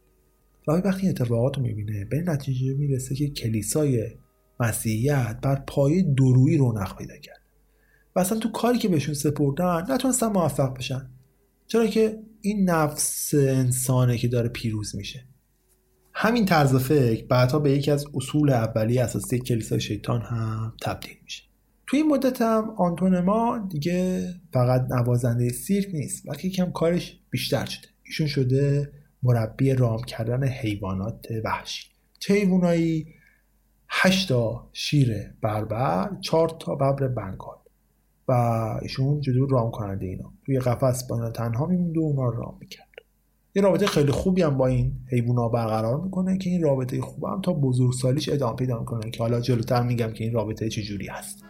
[0.65, 4.07] راهی وقتی اتفاقات رو می‌بینه به نتیجه می‌رسه که کلیسای
[4.59, 7.41] مسیحیت بر پایه درویی رونق پیدا کرد.
[8.15, 11.09] و اصلا تو کاری که بهشون سپردن نتونستن موفق بشن.
[11.67, 15.28] چرا که این نفس انسانه که داره پیروز میشه.
[16.13, 21.43] همین طرز فکر بعدها به یکی از اصول اولیه اساسی کلیسای شیطان هم تبدیل میشه.
[21.87, 27.65] توی این مدت هم آنتون ما دیگه فقط نوازنده سیرک نیست بلکه یکم کارش بیشتر
[27.65, 27.87] شده.
[28.03, 28.91] ایشون شده
[29.23, 31.87] مربی رام کردن حیوانات وحشی.
[32.19, 33.07] چه حیوانایی
[33.89, 37.55] هشتا شیر بربر چهار تا ببر بنگال.
[38.27, 38.31] و
[38.81, 40.33] ایشون جدور رام کننده اینا.
[40.45, 42.88] توی قفس با اینا تنها میمونده و اونا رام می‌کرد.
[43.55, 47.41] یه رابطه خیلی خوبی هم با این حیوونا برقرار می‌کنه که این رابطه خوب هم
[47.41, 51.43] تا بزرگسالیش ادامه پیدا می‌کنه که حالا جلوتر میگم که این رابطه چجوری هست.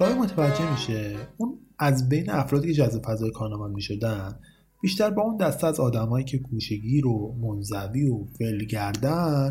[0.00, 4.40] رای متوجه میشه اون از بین افرادی که جذب فضای کارنامه می‌شدن
[4.82, 9.50] بیشتر با اون دسته از آدمایی که گوشگیر و منزوی و ولگردن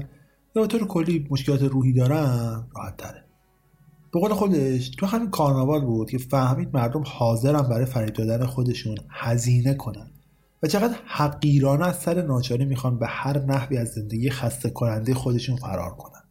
[0.55, 3.30] یا به طور کلی مشکلات روحی دارن راحت تره.
[4.13, 8.97] به قول خودش تو همین کارناوال بود که فهمید مردم حاضرن برای فریب دادن خودشون
[9.09, 10.07] هزینه کنن.
[10.63, 15.55] و چقدر حقیرانه از سر ناچاری می‌خوان به هر نحوی از زندگی خسته کننده خودشون
[15.55, 16.21] فرار کنن.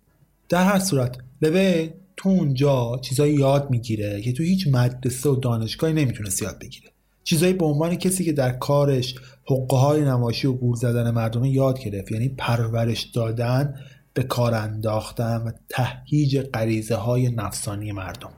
[0.49, 5.93] در هر صورت لوی تو اونجا چیزایی یاد می‌گیره که تو هیچ مدرسه و دانشگاهی
[5.93, 6.91] نمی‌تونست یاد بگیره.
[7.25, 9.15] چیزایی به عنوان کسی که در کارش
[9.45, 13.75] حقه های نماشی و گور زدن مردم یاد گرفت یعنی پرورش دادن
[14.21, 18.31] به کار انداختن و تهییج غریزه های نفسانی مردم.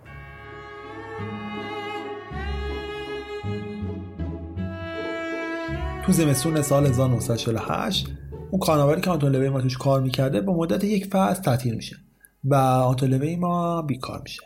[6.07, 8.09] تو زمستون سال 1948
[8.51, 11.97] اون کاناوری که آنتون لوی ما توش کار می‌کرده با مدت یک فصل تعطیل میشه
[12.45, 14.43] و آنتون لوی ما بیکار میشه.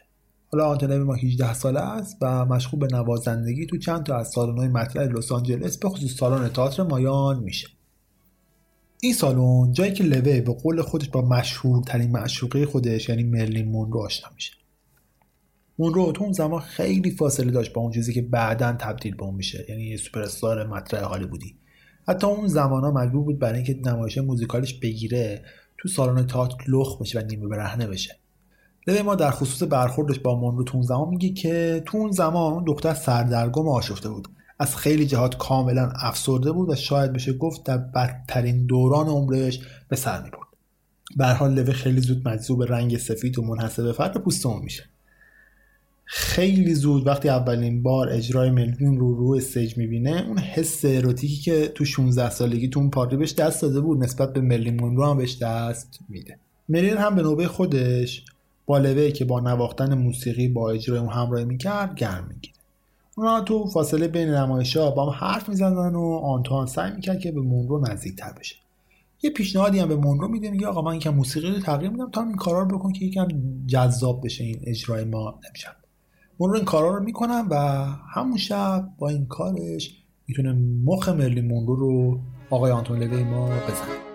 [0.53, 4.29] حالا آنتون لوی ما 18 ساله است و مشغول به نوازندگی تو چند تا از
[4.29, 7.76] سالن‌های مطرح لس آنجلس به خصوص سالن تئاتر مایان میشه.
[9.07, 14.01] این سالن جایی که لوه به قول خودش با مشهورترین معشوقه خودش یعنی مرلین مونرو
[14.01, 14.53] آشنا میشه.
[15.79, 19.35] مونرو تو اون زمان خیلی فاصله داشت با اون چیزی که بعدا تبدیل به اون
[19.35, 21.57] میشه یعنی یه سوپر استار مطرح بودی.
[22.09, 25.43] حتی اون زمان ها مجبور بود برای اینکه نمایش موزیکالش بگیره
[25.79, 28.17] تو سالن تئاتر لخ بشه و نیمه برهنه بشه.
[28.87, 32.65] لوه ما در خصوص برخوردش با مونرو تو اون زمان میگه که تو اون زمان
[32.65, 34.29] دختر سردرگم آشفته بود.
[34.59, 39.97] از خیلی جهات کاملا افسرده بود و شاید بشه گفت در بدترین دوران عمرش به
[39.97, 40.47] سر می برد.
[41.17, 44.85] به حال لوه خیلی زود مجذوب رنگ سفید و منحصر به فرد پوستمون میشه.
[46.05, 51.69] خیلی زود وقتی اولین بار اجرای ملوین رو رو استیج می‌بینه اون حس اروتیکی که
[51.69, 55.17] تو 16 سالگی تو اون پارتی بهش دست داده بود نسبت به ملین رو هم
[55.17, 56.39] بهش دست میده.
[56.69, 58.25] ملین هم به نوبه خودش
[58.67, 62.56] با لوه که با نواختن موسیقی با اجرای اون همراهی می‌کرد گرم می‌گیره.
[63.19, 67.33] اونا تو فاصله بین نمایش ها با هم حرف می‌زنن و آنتوان سعی می‌کرد که
[67.33, 68.57] به مونرو نزدیکتر بشه.
[69.23, 72.23] یه پیشنهادی هم به مونرو میده میگه آقا من یکم موسیقی رو تغییر میدم تا
[72.23, 73.29] این کارا رو بکن که یکم
[73.67, 75.77] جذاب بشه این اجرای ما امشب.
[76.41, 77.57] مونرو این کارا رو می‌کنم و
[78.15, 80.53] همون شب با این کارش می‌تونه
[80.85, 84.06] مخ مرلی مونرو رو آقای آنتون لوی ما بزنه.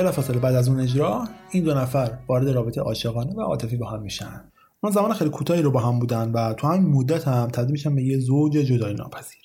[0.00, 4.02] بلافاصله بعد از اون اجرا این دو نفر وارد رابطه عاشقانه و عاطفی با هم
[4.02, 4.44] میشن.
[4.80, 7.94] اون زمان خیلی کوتاهی رو با هم بودن و تو همین مدت هم تبدیل میشن
[7.94, 9.40] به یه زوج جدایی ناپذیر.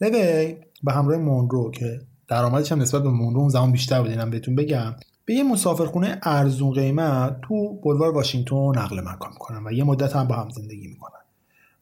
[0.00, 4.30] لوی به همراه مونرو که درآمدش هم نسبت به مونرو اون زمان بیشتر بود اینم
[4.30, 4.94] بهتون بگم
[5.24, 10.28] به یه مسافرخونه ارزون قیمت تو بلوار واشنگتن نقل مکان می‌کنن و یه مدت هم
[10.28, 11.20] با هم زندگی می‌کنن.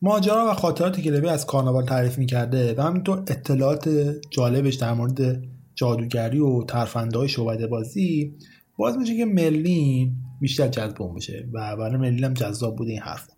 [0.03, 3.89] ماجرا و خاطراتی که لوی از کارناوال تعریف می‌کرده و همینطور اطلاعات
[4.31, 5.43] جالبش در مورد
[5.79, 8.35] جادوگری و ترفنده های شعبده بازی
[8.79, 13.29] باز میشه که ملی بیشتر جذب بشه و برای ملی هم جذاب بوده این حرف.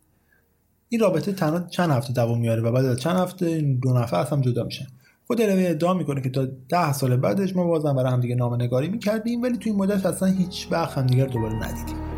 [0.88, 4.24] این رابطه تنها چند هفته دوام میاره و بعد از چند هفته این دو نفر
[4.24, 4.86] هم جدا میشن.
[5.26, 8.88] خود روی ادعا می‌کنه که تا ده سال بعدش ما بازم برای همدیگه نامه نگاری
[8.88, 12.09] می‌کردیم ولی توی این مدت اصلا هیچ وقت همدیگه دوباره ندیدیم.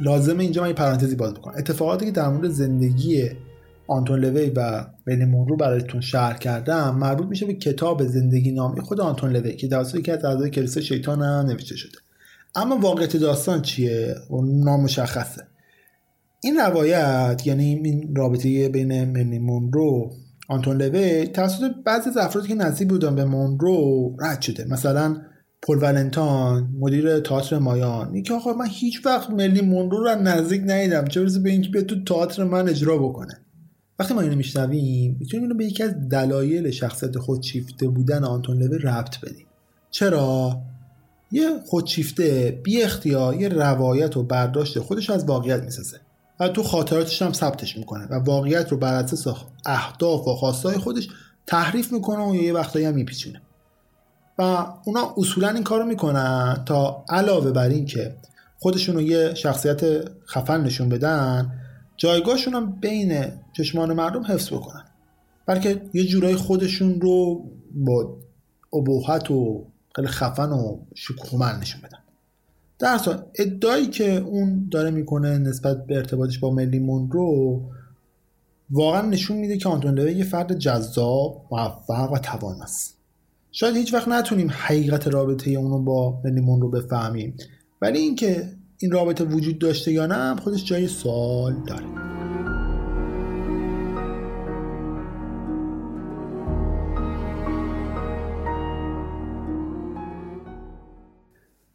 [0.00, 1.54] لازمه اینجا من یه پرانتزی باز بکنم.
[1.58, 3.30] اتفاقاتی که در مورد زندگی
[3.86, 9.00] آنتون لوی و بنی مونرو برایتون شهر کردم مربوط میشه به کتاب زندگی نامی خود
[9.00, 11.98] آنتون لوی که توسط یکی از اعضای کلیسای شیطان هم نوشته شده.
[12.54, 15.46] اما واقعیت داستان چیه؟ و نامشخصه
[16.42, 20.10] این روایت یعنی این رابطه بین منی مونرو
[20.48, 24.64] آنتون لوی توسط بعضی از افرادی که نزدیک بودن به مونرو رد شده.
[24.64, 25.16] مثلا
[25.62, 28.10] پل ولنتان مدیر تئاتر مایان.
[28.10, 31.04] میگه آقا من هیچ وقت ملی مونرو رو نزدیک ندیدم.
[31.04, 33.40] چه برسه به اینکه بیاد تو تئاتر من اجرا بکنه.
[33.98, 38.78] وقتی ما اینو میشنویم می‌تونیم اینو به یکی از دلایل شخصیت خودشیفته بودن آنتون لوی
[38.78, 39.46] ربط بدیم.
[39.90, 40.60] چرا؟
[41.32, 46.00] یه خودشیفته بی اختیار یه روایت و برداشت خودش از واقعیت می‌سازه.
[46.40, 49.34] و تو خاطراتش هم ثبتش می‌کنه و واقعیت رو بر اساس
[49.66, 51.08] اهداف و خواستای خودش
[51.46, 53.42] تحریف می‌کنه و یه وقتایی هم میپیچونه.
[54.40, 58.16] و اونا اصولا این کارو می‌کنن تا علاوه بر این که
[58.58, 59.80] خودشون رو یه شخصیت
[60.26, 61.52] خفن نشون بدن
[61.96, 64.84] جایگاهشون هم بین چشمان مردم حفظ بکنن.
[65.46, 68.16] بلکه یه جورای خودشون رو با
[68.72, 69.66] ابهت و
[69.96, 71.98] خیلی خفن و شکومن نشون بدن.
[72.78, 77.60] در اصل ادعایی که اون داره می‌کنه نسبت به ارتباطش با ملی رو
[78.70, 82.99] واقعا نشون میده که آنتون یه فرد جذاب موفق و توان است.
[83.52, 87.36] شاید هیچ وقت نتونیم حقیقت رابطه اونو با بنیمون رو بفهمیم.
[87.82, 88.48] ولی اینکه
[88.78, 91.86] این رابطه وجود داشته یا نه خودش جای سوال داره.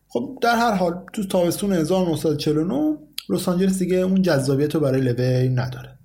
[0.08, 2.98] خب در هر حال تو تابستون 1949
[3.30, 6.00] لس آنجلس دیگه اون جذابیت رو برای لوی نداره.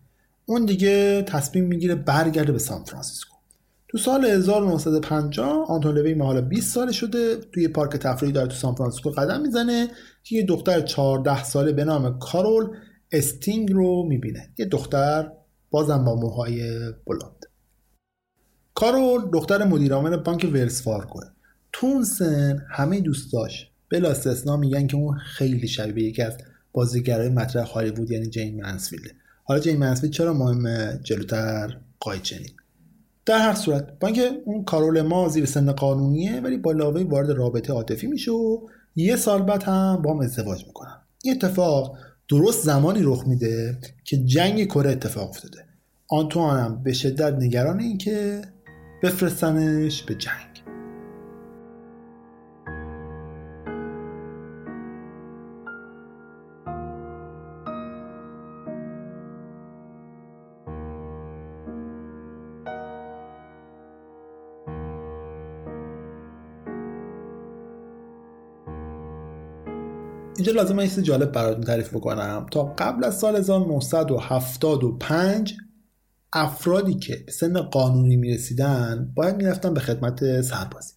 [0.46, 3.29] اون دیگه تصمیم می‌گیره برگرده به سان فرانسیسکو.
[3.90, 8.74] تو سال 1950 آنتون لوی حالا 20 ساله شده توی پارک تفریحی داره تو سان
[8.74, 9.88] فرانسیسکو قدم می‌زنه
[10.24, 12.76] که یه دختر 14 ساله به نام کارول
[13.12, 14.54] لنسینگ رو می‌بینه.
[14.58, 15.32] یه دختر
[15.70, 17.44] بازم با موهای بلوند.
[18.74, 21.24] کارول دختر مدیرعامل بانک ولز فارگوه.
[21.72, 26.38] تو اون سن همه دوستاش بلا استثنا میگن که اون خیلی شبیه یکی از
[26.72, 29.10] بازیگرای مطرح هالیوود یعنی جین منسفیلده.
[29.44, 32.22] حالا جین منسفیلد چرا مهمه جلوتر قاید
[33.26, 33.98] در هر صورت.
[34.00, 38.30] با اینکه اون کارول ما زیر سن قانونیه ولی با لاوی وارد رابطه عاطفی میشه
[38.30, 38.58] و
[38.96, 40.96] یه سال بعد هم با هم ازدواج می‌کنن.
[41.22, 41.96] این اتفاق
[42.28, 45.64] درست زمانی رخ میده که جنگ کره اتفاق افتاده.
[46.08, 48.42] آنتوان هم به شدت نگران این که
[49.02, 50.69] بفرستنش به جنگ.
[70.40, 72.46] اینجا لازم یه جالب براتون تعریف بکنم.
[72.50, 75.54] تا قبل از سال 1975
[76.32, 80.92] افرادی که به سن قانونی می‌رسیدن باید می‌رفتن به خدمت سربازی.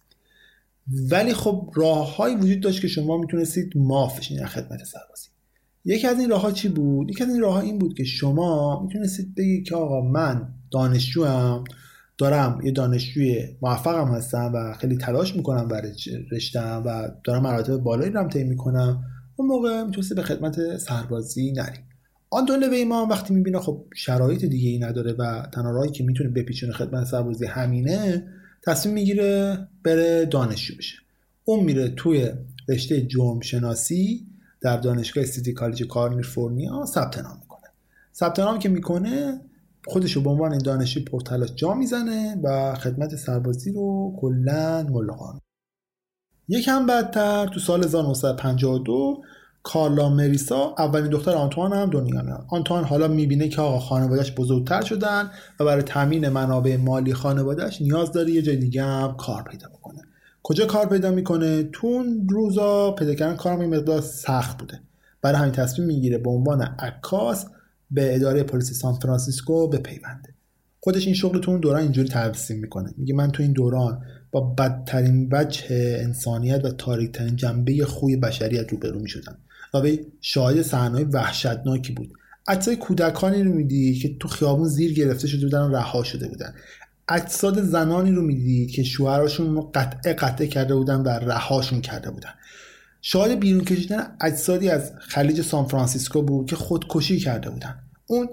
[1.10, 5.28] ولی خب راههایی وجود داشت که شما می‌تونستید معاف بشین خدمت سربازی.
[5.84, 8.04] یکی از این راه ها چی بود؟ یکی از این راه ها این بود که
[8.04, 11.64] شما می‌تونستید بگید که آقا من دانشجوم
[12.18, 15.92] دارم یه دانشجوی موفقم هستم و خیلی تلاش می‌کنم برای
[16.32, 19.04] رشتم و دارم مراتب بالایی رو هم طی می‌کنم.
[19.36, 21.78] اون موقع می‌تونستی به خدمت سربازی نری.
[22.30, 26.30] آنتون لوی ما وقتی می‌بینه خب شرایط دیگه ای نداره و تنها راهی که می‌تونه
[26.30, 28.26] بپیچونه خدمت سربازی همینه
[28.62, 30.96] تصمیم می‌گیره بره دانشجو بشه.
[31.44, 32.30] اون میره توی
[32.68, 34.26] رشته جرم شناسی
[34.60, 37.70] در دانشگاه سیتی کالج کالیفرنیا ثبت نام می‌کنه.
[38.14, 39.40] ثبت نام که می‌کنه
[39.86, 45.40] خودشو به عنوان دانشجو پرتلاش جا می‌زنه و خدمت سربازی رو کلا ملغا
[46.48, 49.22] یکم بعدتر تو سال 1952
[49.62, 54.82] کارلا مریسا اولین دختر آنتوان هم دنیا میاد آنتوان حالا می‌بینه که آقا خانوادهش بزرگتر
[54.82, 55.30] شدن
[55.60, 60.02] و برای تامین منابع مالی خانوادهش نیاز داره یه جای دیگه هم کار پیدا بکنه.
[60.42, 64.80] کجا کار پیدا می‌کنه؟ تو اون روزا پیدا کردن کارم این مقدار سخت بوده.
[65.22, 67.46] برای همین تصمیم می‌گیره به عنوان عکاس
[67.90, 70.33] به اداره پلیس سان فرانسیسکو بپیونده.
[70.84, 72.94] خودش این شغل تو اون دوران اینجوری ترسیم می‌کنه.
[72.96, 75.64] میگه من تو این دوران با بدترین وجه
[76.00, 79.38] انسانیت و تاریکترین جنبه خوی بشریت روبرو می‌شدم.
[79.74, 82.12] و به شاهد صحنه‌های وحشتناکی بود.
[82.48, 86.54] عکسای کودکانی رو می‌دید که تو خیابون زیر گرفته شده بودن و رها شده بودن.
[87.08, 92.34] اجساد زنانی رو می‌دید که شوهرشون رو قطعه قطعه کرده بودن و رهاشون کرده بودن.
[93.02, 97.78] شاهد بیرون کشیدن اجسادی از خلیج سان فرانسیسکو بود که خودکشی کرده بودن.
[98.06, 98.28] اون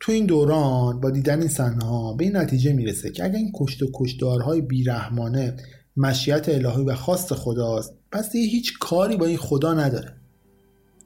[0.00, 3.82] تو این دوران با دیدن این صحنه به این نتیجه می‌رسه که اگر این کشت
[3.82, 5.56] و کشتارهای بیرحمانه
[5.96, 10.12] مشیت الهی و خواست خداست پس دیگه هیچ کاری با این خدا نداره.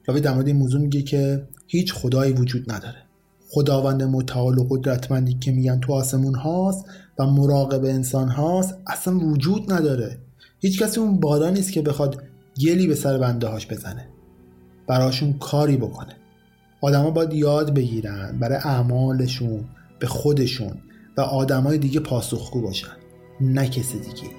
[0.07, 2.97] در مورد این موضوع میگه که هیچ خدایی وجود نداره.
[3.49, 6.85] خداوند متعال و قدرتمندی که میگن تو آسمون هاست
[7.19, 10.17] و مراقب انسان هاست اصلا وجود نداره.
[10.59, 12.23] هیچ کسی اون بالا نیست که بخواد
[12.65, 14.07] گلی به سر بنده هاش بزنه.
[14.87, 16.18] براشون کاری بکنه.
[16.81, 19.65] آدما باید یاد بگیرن برای اعمالشون
[19.99, 20.73] به خودشون
[21.17, 22.97] و آدمای دیگه پاسخگو باشن
[23.41, 24.38] نه کسی دیگه.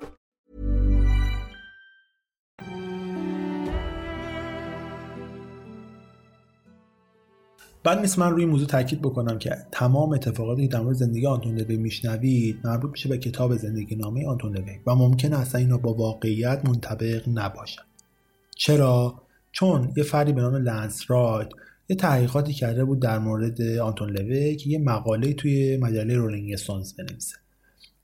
[7.83, 11.55] بد نیست من روی موضوع تاکید بکنم که تمام اتفاقاتی که در مورد زندگی آنتون
[11.55, 15.93] لوی میشنوید مربوط میشه به کتاب زندگی نامه آنتون لوی و ممکنه اصلا اینا با
[15.93, 17.81] واقعیت منطبق نباشن
[18.55, 19.21] چرا؟
[19.51, 21.49] چون یه فردی به نام لارنس رایت
[21.89, 26.93] یه تحقیقاتی کرده بود در مورد آنتون لوی که یه مقاله توی مجله رولینگ استونز
[26.93, 27.35] بنویسه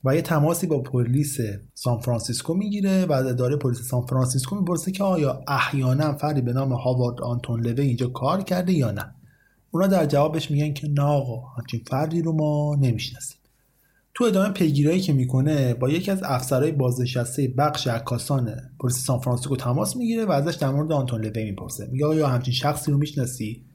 [0.04, 1.38] و یه تماسی با پلیس
[1.74, 6.54] سان فرانسیسکو می‌گیره و از اداره پلیس سان فرانسیسکو می‌پرسه که آیا احیانا فردی به
[6.54, 9.14] نام هاوارد آنتون لوی اینجا کار کرده یا نه.
[9.72, 13.38] اونا در جوابش میگن که نه آقا همچین فردی رو ما نمی‌شناسیم.
[14.14, 19.56] تو ادامه پیگیری‌هایی که می‌کنه با یکی از افسرهای بازنشسته بخش عکاسی پلیس سان فرانسیسکو
[19.56, 21.88] تماس می‌گیره و ازش در مورد آنتون لوی می‌پرسه.
[21.92, 23.66] میگه آیا همچین شخصی رو می‌شناسی؟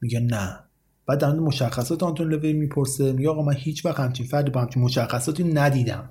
[0.00, 0.58] میگه نه.
[1.06, 3.12] بعد در مورد مشخصات آنتون لوی می‌پرسه.
[3.12, 6.10] میگه آقا من هیچ وقت همچین فردی با همچین مشخصاتی ندیدم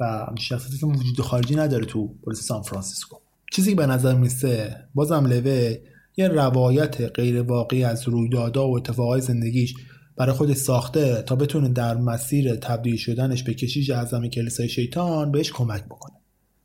[0.00, 3.16] و همچین شخصیتی که وجود خارجی نداره تو پلیس سان فرانسیسکو.
[3.52, 5.78] چیزی که به نظر میرسه بازم لوی
[6.16, 9.74] یه روایت غیر واقعی از رویدادها و اتفاقای زندگیش
[10.16, 15.52] برای خودش ساخته تا بتونه در مسیر تبدیل شدنش به کشیش اعظم کلیسای شیطان بهش
[15.52, 16.16] کمک بکنه.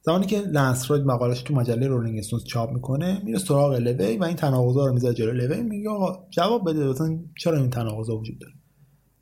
[0.01, 4.23] زمانی که لارنس رایت مقالش تو مجله رولینگ استونز چاپ می‌کنه میره سراغ لوی و
[4.23, 5.31] این تناقضا رو می‌ذاره جلو.
[5.31, 8.53] لوی میگه آقا جواب بده مثلا چرا این تناقضا وجود داره؟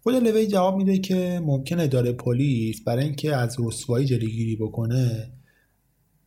[0.03, 5.31] خود لوی جواب میده که ممکنه اداره پلیس برای اینکه از رسوایی جلوگیری بکنه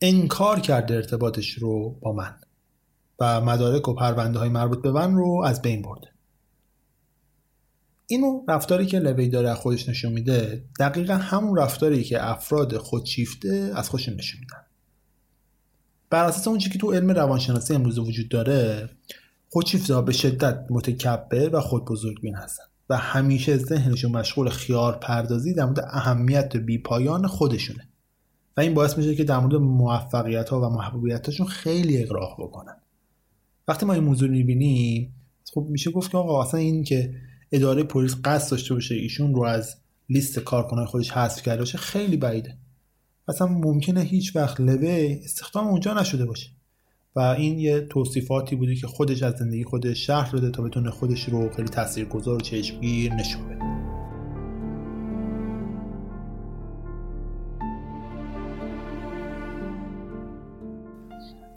[0.01, 2.35] انکار کرده ارتباطش رو با من.
[3.19, 6.07] و مدارک و پرونده های مربوط به من رو از بین برده
[8.07, 13.89] اینو رفتاری که لوی داره خودش نشون میده دقیقا همون رفتاری که افراد خودشیفته از
[13.89, 14.65] خودشون نشون میدن.
[16.09, 18.89] بر اساس اون که تو علم روانشناسی امروز وجود داره
[19.49, 25.65] خودشیفته به شدت متکبر و خود بزرگبین هستن و همیشه ذهنشون مشغول خیار پردازی در
[25.65, 27.89] مورد اهمیت بی پایان خودشونه.
[28.57, 32.75] و این باعث میشه که در مورد موفقیت ها و محبوبیتشون خیلی اقراق بکنن.
[33.69, 35.13] وقتی ما این موضوع می‌بینیم
[35.53, 37.13] خب میشه گفت که آقا اصلا این که
[37.51, 39.75] اداره پلیس قصد داشته باشه ایشون رو از
[40.09, 42.57] لیست کارکنان خودش حذف کرده باشه خیلی بعیده.
[43.27, 46.49] اصلا ممکنه هیچ وقت لوی استخدام اونجا نشده باشه.
[47.15, 51.23] و این یه توصیفاتی بوده که خودش از زندگی خودش شهر داده تا بتونه خودش
[51.23, 53.58] رو خیلی تاثیرگذار و چشمگیر نشون بده.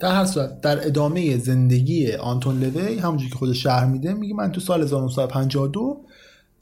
[0.03, 4.51] در هر صورت در ادامه زندگی آنتون لوی همونجوری که خودش شرح میده میگه من
[4.51, 6.05] تو سال 1952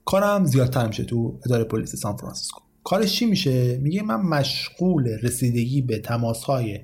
[0.05, 2.61] کارم زیادتر میشه تو اداره پلیس سان فرانسیسکو.
[2.83, 6.79] کارش چی میشه؟ میگه من مشغول رسیدگی به تماس های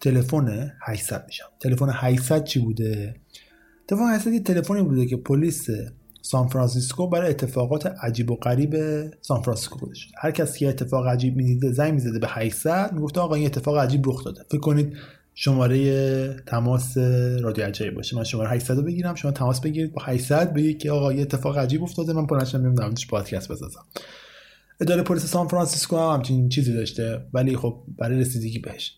[0.00, 1.44] تلفن 800 میشم.
[1.60, 3.16] تلفن 800 چی بوده؟
[3.88, 5.66] تلفن 800 یه تلفنی بوده که پلیس
[6.22, 8.76] سان فرانسیسکو برای اتفاقات عجیب و غریب
[9.20, 13.20] سان فرانسیسکو بوده شد هر کسی که اتفاق عجیب می‌دیده زنگ می‌زده به 800 می‌گفته
[13.20, 14.42] آقا این اتفاق عجیب رخ داده.
[14.50, 14.96] فکر کنید
[15.40, 16.96] شماره تماس
[17.42, 18.16] رادیو عجایب باشه.
[18.16, 19.14] من شماره 800 رو بگیرم.
[19.14, 22.12] شما تماس بگیرید با 800 بگید که آقا یه اتفاق عجیب افتاده.
[22.12, 23.80] من بلند شم میام در پادکست بسازم.
[24.80, 27.26] اداره پلیس سان فرانسیسکو هم همچین چیزی داشته.
[27.32, 28.94] ولی خب برای رسیدگی بهش.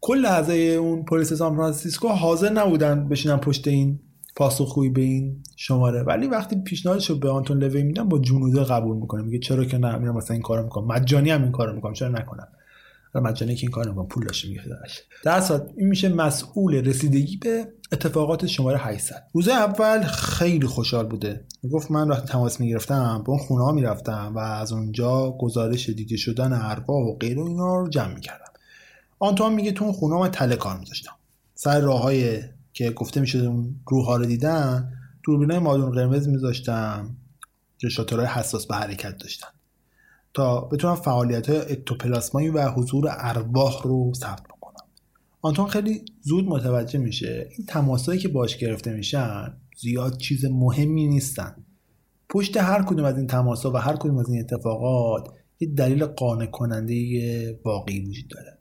[0.00, 4.00] کل اعضای اون پلیس سان فرانسیسکو حاضر نبودن بشینن پشت این
[4.36, 6.02] پاسخگویی به این شماره.
[6.02, 9.22] ولی وقتی پیشنهادش رو به آنتون لوی میدن با جون و دل قبول می‌کنه.
[9.22, 10.86] میگه چرا که نه میرم مثلا این کارو می‌کنم.
[10.86, 11.92] مجانی هم این کارو می‌کنم.
[11.92, 12.48] چرا نکنم؟
[13.14, 14.62] مجانی که این کار نمی‌کنم پول داشته میگه.
[15.24, 21.44] در صورت این میشه مسئول رسیدگی به اتفاقات شماره 800 روز اول خیلی خوشحال بوده.
[21.62, 26.16] می‌گفت من وقتی تماس می‌گرفتم به اون خونه ها می‌رفتم و از اونجا گزارش دیده
[26.16, 28.52] شدن ارواح و غیر اینا رو جمع می‌کردم.
[29.18, 31.12] آنتوان میگه تو اون خونه من تله کار میذاشتم.
[31.54, 32.42] سر راههای
[32.72, 34.92] که گفته می‌شد اون روح ها رو دیدن
[35.24, 37.16] دوربینای مادون قرمز میذاشتم
[37.78, 39.48] که حساس به حرکت داشتن.
[40.34, 44.84] تا بتونم فعالیت های و حضور ارواح رو ثبت بکنم.
[45.42, 51.64] آنتون خیلی زود متوجه میشه این تماسایی که باش گرفته میشن زیاد چیز مهمی نیستن.
[52.28, 55.28] پشت هر کدوم از این تماسا و هر کدوم از این اتفاقات
[55.60, 56.94] یه دلیل قانع کننده
[57.64, 58.58] واقعی وجود داره.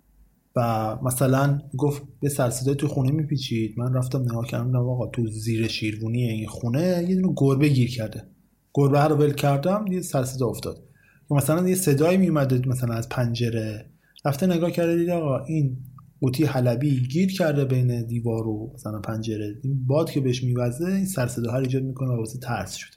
[0.55, 3.80] و مثلا گفت به سرصدای تو خونه میپیچید.
[3.80, 8.28] من رفتم نگاه کردم آقا تو زیر شیروانی این خونه یه دونه گربه گیر کرده.
[8.74, 10.89] گربه رو ول کردم یه سرصدا افتاد.
[11.32, 13.86] مثلا یه صدایی میومده مثلا از پنجره.
[14.25, 15.77] رفته نگاه کرده دید آقا این
[16.21, 19.55] قوطی حلبی گیر کرده بین دیوار و مثلا پنجره.
[19.63, 22.93] این باد که بهش میوزه این سر صداها رو ایجاد می‌کنه و واسه ترس شد.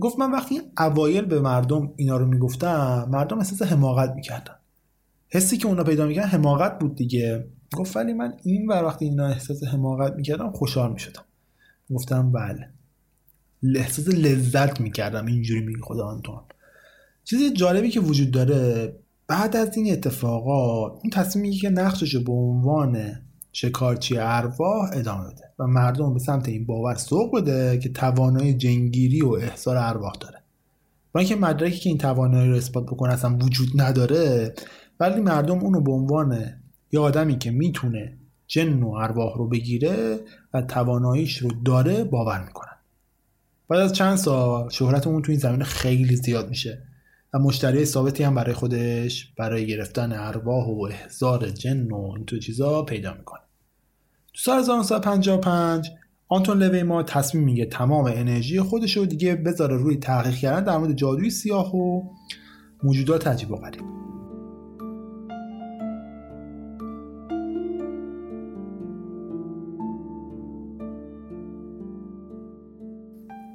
[0.00, 4.54] گفت من وقتی اوایل به مردم اینا رو می‌گفتم مردم احساس حماقت می‌کردن.
[5.28, 7.48] حسی که اونا پیدا می‌کردن حماقت بود دیگه.
[7.76, 11.24] گفت ولی من این ور وقتی اینا احساس حماقت می‌کردم خوشحال می‌شدم.
[11.90, 12.68] گفتم بله.
[13.74, 16.40] احساس لذت می‌کردم اینجوری میگه خدا آنتون
[17.30, 18.92] چیز جالبی که وجود داره
[19.26, 23.20] بعد از این اتفاقات اون تصمیم میگه که نقشش به عنوان
[23.52, 29.22] شکارچی ارواح ادامه بده و مردم به سمت این باور سوق بده که توانایی جنگیری
[29.22, 30.42] و احضار ارواح داره.
[31.12, 34.54] با اینکه مدرکی که این توانایی رو اثبات بکنه اصلا وجود نداره
[35.00, 36.38] ولی مردم اونو به عنوان
[36.92, 40.20] یه آدمی که می‌تونه جن و ارواح رو بگیره
[40.54, 42.76] و تواناییش رو داره باور می‌کنن.
[43.68, 46.82] بعد از چند سال شهرت اون تو این زمینه خیلی زیاد میشه.
[47.34, 52.38] و مشتری ثابتی هم برای خودش برای گرفتن ارواح و احزار جن و این تو
[52.38, 53.40] چیزا پیدا می‌کنه.
[54.34, 55.90] تو سال 1955
[56.28, 60.78] آنتون لوی ما تصمیم میگه تمام انرژی خودش رو دیگه بذاره روی تحقیق کردن در
[60.78, 62.02] مورد جادوی سیاه و
[62.82, 63.97] موجودات عجیب و غریب.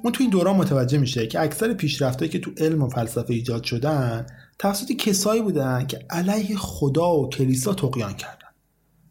[0.04, 3.64] اون تو این دوران متوجه میشه که اکثر پیشرفتهایی که تو علم و فلسفه ایجاد
[3.64, 4.26] شدن
[4.58, 8.48] توسط کسایی بودن که علیه خدا و کلیسا تقیان کردن.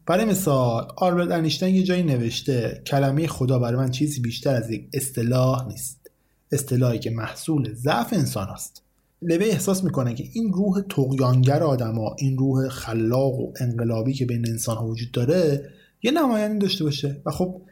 [0.06, 4.88] برای مثال آلبرت انیشتین یه جایی نوشته کلمه خدا برای من چیزی بیشتر از یک
[4.92, 6.10] اصطلاح نیست
[6.52, 8.82] اصطلاحی که محصول ضعف انسان است.
[9.22, 14.48] لوی احساس می‌کنه که این روح تقیانگر آدما این روح خلاق و انقلابی که بین
[14.48, 15.70] انسان ها وجود داره
[16.02, 17.22] یه نماینده داشته باشه.
[17.26, 17.62] و خب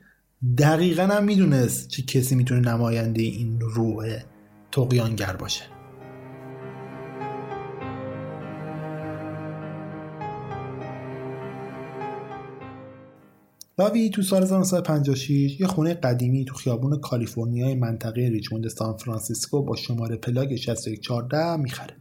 [0.59, 4.19] دقیقا هم می‌دونست چه کسی می‌تونه نماینده این روح
[4.73, 5.63] تقیانگر باشه
[13.79, 19.77] لاوی تو سال 1956 یه خونه قدیمی تو خیابون کالیفرنیای منطقه ریچموند سان فرانسیسکو با
[19.77, 21.97] شماره پلاک 6114 می‌خره.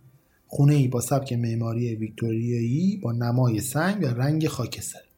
[0.48, 5.11] خونه ای با سبک معماری ویکتوریایی با نمای سنگ و رنگ خاکستری.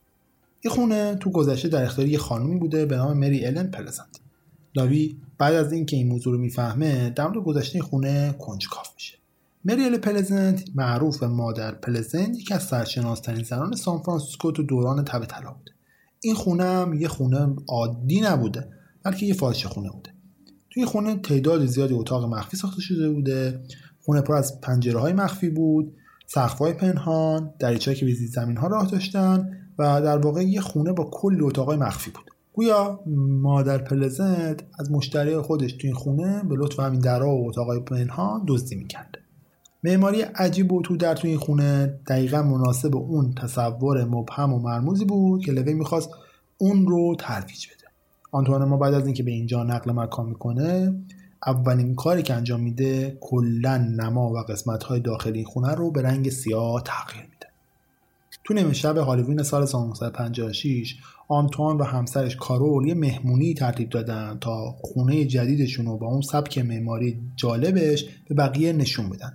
[0.66, 4.20] این خونه تو گذشته در اختیار یه خانومی بوده به نام مری الن پلزنت.
[4.76, 9.18] لاوی بعد از اینکه این موضوع رو می‌فهمه در مورد گذشته خونه کنجکاو میشه.
[9.66, 15.04] مری الن پلزنت معروف به مادر پلزنت یکی از سرشناسترین زنان سان فرانسیسکو تو دوران
[15.06, 15.72] تب طلا بوده.
[16.22, 18.70] این خونه هم یه خونه عادی نبوده
[19.04, 20.10] بلکه یه فاحشه خونه بوده
[20.70, 23.64] توی خونه تعداد زیادی اتاق مخفی ساخته شده بوده
[24.02, 25.94] خونه پر از پنجره های مخفی بود
[26.28, 30.94] سقف های پنهان دریچه که به زمین ها راه داشتن و در واقع یه خونه
[30.94, 32.34] با کلی اتاق های مخفی بود.
[32.54, 33.00] گویا
[33.42, 38.44] مادر پلزنت از مشتری خودش توی این خونه به لطف همین درا و اتاقای پنهان
[38.48, 39.20] دزدی می‌کرده
[39.84, 45.06] معماری عجیب و تو در توی این خونه دقیقا مناسب اون تصور مبهم و مرموزی
[45.06, 46.10] بود که لوی می‌خواست
[46.58, 47.88] اون رو ترویج بده.
[48.32, 50.96] آنتوان ما بعد از اینکه به اینجا نقل مکان می‌کنه
[51.48, 56.30] اولین کاری که انجام میده کلا نما و قسمت های داخلی خونه رو به رنگ
[56.30, 57.26] سیاه تغییر
[58.44, 60.96] تو نیمه شب هالووین سال 1956
[61.28, 66.58] آنتوان و همسرش کارول یه مهمونی ترتیب دادن تا خونه جدیدشون رو با اون سبک
[66.58, 69.34] معماری جالبش به بقیه نشون بدن.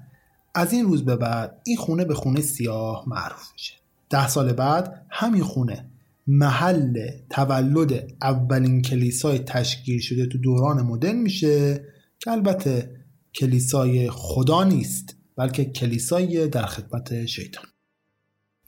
[0.54, 3.74] از این روز به بعد این خونه به خونه سیاه معروف میشه.
[4.10, 5.84] ده سال بعد همین خونه
[6.26, 11.84] محل تولد اولین کلیسای تشکیل شده تو دوران مدرن میشه
[12.18, 12.90] که البته
[13.34, 17.64] کلیسای خدا نیست بلکه کلیسای در خدمت شیطان.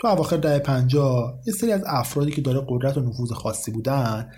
[0.00, 4.30] تو اواخر دهه پنجاه یه سری از افرادی که داره قدرت و نفوذ خاصی بودن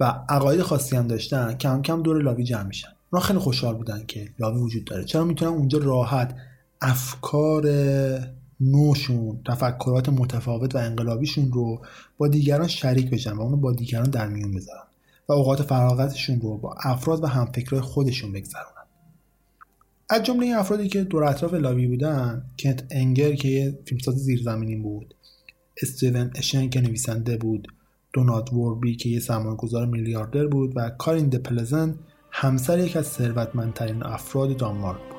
[0.00, 2.88] و عقاید خاصی هم داشتن کم کم دور لاوی جمع میشن.
[3.12, 5.04] اونا خیلی خوشحال بودن که لاوی وجود داره.
[5.04, 6.34] چرا می‌تونن اونجا راحت
[6.80, 7.64] افکار
[8.60, 11.80] نوشون تفکرات متفاوت و انقلابیشون رو
[12.18, 14.82] با دیگران شریک بشن و اونو با دیگران در میون بذارن
[15.28, 18.77] و اوقات فراغتشون رو با افراد و همفکرهای خودشون بگذرونن؟
[20.10, 24.76] از جمله این افرادی که دور اطراف لاوی بودن کنت انگر که یه فیلمساز زیرزمینی
[24.76, 25.14] بود
[25.82, 27.68] استیون اشن که نویسنده بود
[28.12, 31.98] دونات ووربی که یه سرمایه‌گذار میلیاردر بود و کارین دپلزن
[32.30, 35.17] همسر یک از ثروتمندترین افراد دانمارک بود.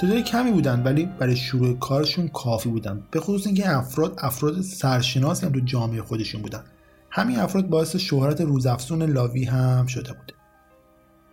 [0.00, 3.02] تعداد کمی بودن ولی برای شروع کارشون کافی بودن.
[3.10, 6.64] به خصوص اینکه افراد افراد سرشناسی هم تو جامعه خودشون بودن.
[7.10, 10.32] همین افراد باعث شهرت روزافزون لاوی هم شده بود.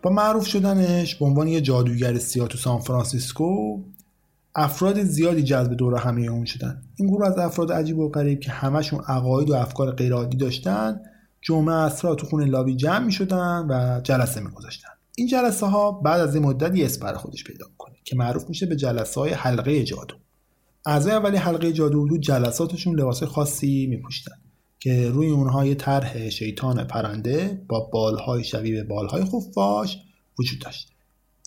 [0.02, 3.82] با معروف شدنش به عنوان یه جادوگر سیاه تو سان فرانسیسکو
[4.56, 6.82] افراد زیادی جذب دور همه اون شدن.
[6.96, 11.00] این گروه از افراد عجیب و غریب که همشون عقاید و افکار غیرعادی داشتن
[11.42, 14.90] جمعه اسرا تو خونه لاوی جمع می شدن و جلسه می گذاشتن.
[15.16, 17.66] این جلسه ها بعد از این مدت یه خودش پیدا
[18.08, 20.16] که معروف میشه به جلسه های حلقه جادو.
[20.86, 24.36] اعضای اولی حلقه جادو تو جلساتشون لباس خاصی میپوشتن
[24.80, 29.98] که روی اونها یه طرح شیطان پرنده با بالهای شبیه به بالهای خفاش
[30.40, 30.92] وجود داشت.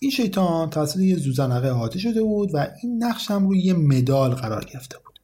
[0.01, 4.31] این شیطان توسط یه زوزنقه احاطه شده بود و این نقش هم روی یه مدال
[4.31, 5.19] قرار گرفته بود.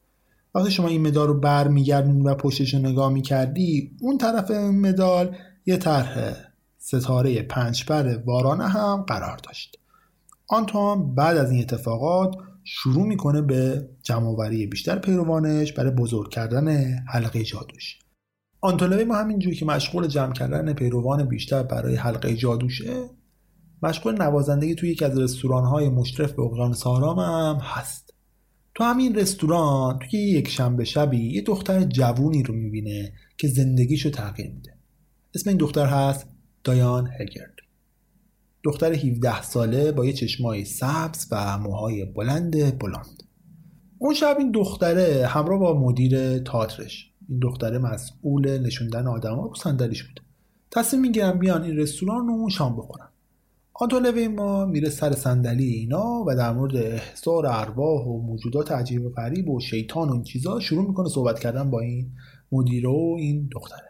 [0.55, 5.35] وقتی شما این مدال رو برمیگردونی و پشتش رو نگاه می‌کردی اون طرف مدال
[5.65, 6.35] یه طرح
[6.77, 9.77] ستاره پنجبر وارانه هم قرار داشت.
[10.49, 16.67] آنتوان بعد از این اتفاقات شروع می‌کنه به جمعآوری بیشتر پیروانش برای بزرگ کردن
[17.07, 17.99] حلقه جادوش.
[18.61, 23.09] آنتولوی ما همینجور که مشغول جمع کردن پیروان بیشتر برای حلقه جادوشه
[23.83, 28.13] مشغول نوازندگی توی یکی از رستوران های مشرف به اقیانوس آرام هم هست.
[28.75, 34.51] تو همین رستوران توی یک شنبه شبی یه دختر جوونی رو می‌بینه که زندگیشو تغییر
[34.51, 34.77] میده.
[35.35, 36.27] اسم این دختر هست
[36.63, 37.55] دایان هگرد.
[38.67, 43.23] دختر 17 ساله با یه چشمای سبز و موهای بلند بلند.
[43.97, 50.03] اون شب این دختره همراه با مدیر تاترش این دختره مسئول نشوندن آدما رو صندلیش
[50.03, 50.21] بود.
[50.71, 53.07] تصمیم می‌گیرن بیان این رستوران رو شام بخورن.
[53.73, 59.09] آنتولوی ما میره سر صندلی اینا و در مورد احضار ارواح و موجودات عجیب و
[59.09, 62.11] غریب و شیطان و این چیزا شروع می‌کنه صحبت کردن با این
[62.51, 63.86] مدیر و این دختره.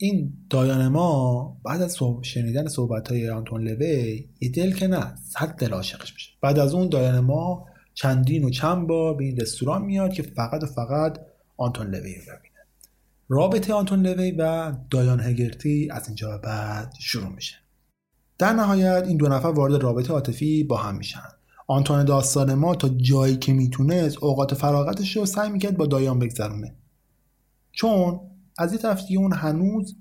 [0.00, 5.48] این دایان ما بعد از شنیدن صحبت های آنتون لوی یه دل که نه صد
[5.48, 6.30] دل عاشقش میشه.
[6.42, 10.62] بعد از اون دایان ما چندین و چند بار به این رستوران میاد که فقط
[10.62, 11.18] و فقط
[11.56, 12.66] آنتون لوی رو ببینه.
[13.28, 17.54] رابطه آنتون لوی و دایان هگرتی از اینجا به بعد شروع میشه.
[18.38, 21.28] در نهایت این دو نفر وارد رابطه عاطفی با هم میشن.
[21.66, 26.74] آنتون داستان ما تا جایی که می‌تونست اوقات فراغتش رو سعی می‌کرد با دایان بگذرونه.
[27.72, 28.20] چون
[28.58, 29.96] از یه طرف دیگه اون هنوز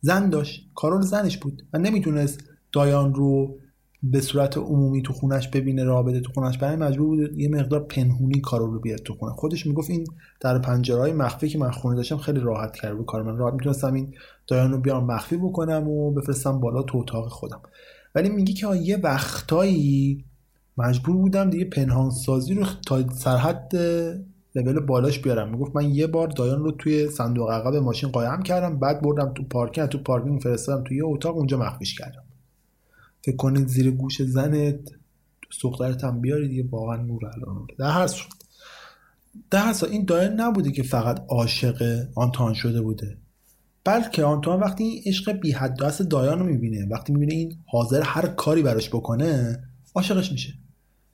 [0.00, 0.70] زن داشت.
[0.74, 2.40] کارول زنش بود و نمی‌تونست
[2.72, 3.58] دایان رو
[4.02, 6.58] به صورت عمومی تو خونش ببینه رابطه تو خونش.
[6.58, 9.32] برای مجبور بود یه مقدار پنهونی کارو رو بیاد تو خونه.
[9.32, 10.04] خودش می‌گفت این
[10.40, 13.22] در پنجره های مخفی که من خونه داشتم خیلی راحت کرد بود کار.
[13.22, 14.14] من راحت می‌تونستم این
[14.46, 17.60] دایان رو بیارم مخفی بکنم و بفرستم بالا تو اتاق خودم.
[18.14, 20.24] ولی میگی که یه وقتایی
[20.78, 23.72] مجبور بودم دیگه پنهان سازی رو تا سرحد
[24.62, 25.50] لول بالاش بیارم.
[25.50, 29.44] می‌گفت من یه بار دایان رو توی صندوق عقب ماشین قایم کردم بعد بردم تو
[29.44, 32.22] پارکینگ تو پارکینگ فرستادم توی یه اتاق اونجا مخفیش کردم.
[33.24, 34.80] فکر کنید زیر گوش زنت
[35.62, 38.32] دخترت هم بیاری دیگه واقعا نور الان در هر صورت
[39.50, 43.18] در هر این دایان نبوده که فقط عاشق آنتوان شده بوده.
[43.84, 48.02] بلکه آنتوان وقتی این عشق بی حد دست دایان رو می‌بینه وقتی می‌بینه این حاضر
[48.02, 49.62] هر کاری براش بکنه
[49.94, 50.54] عاشقش میشه.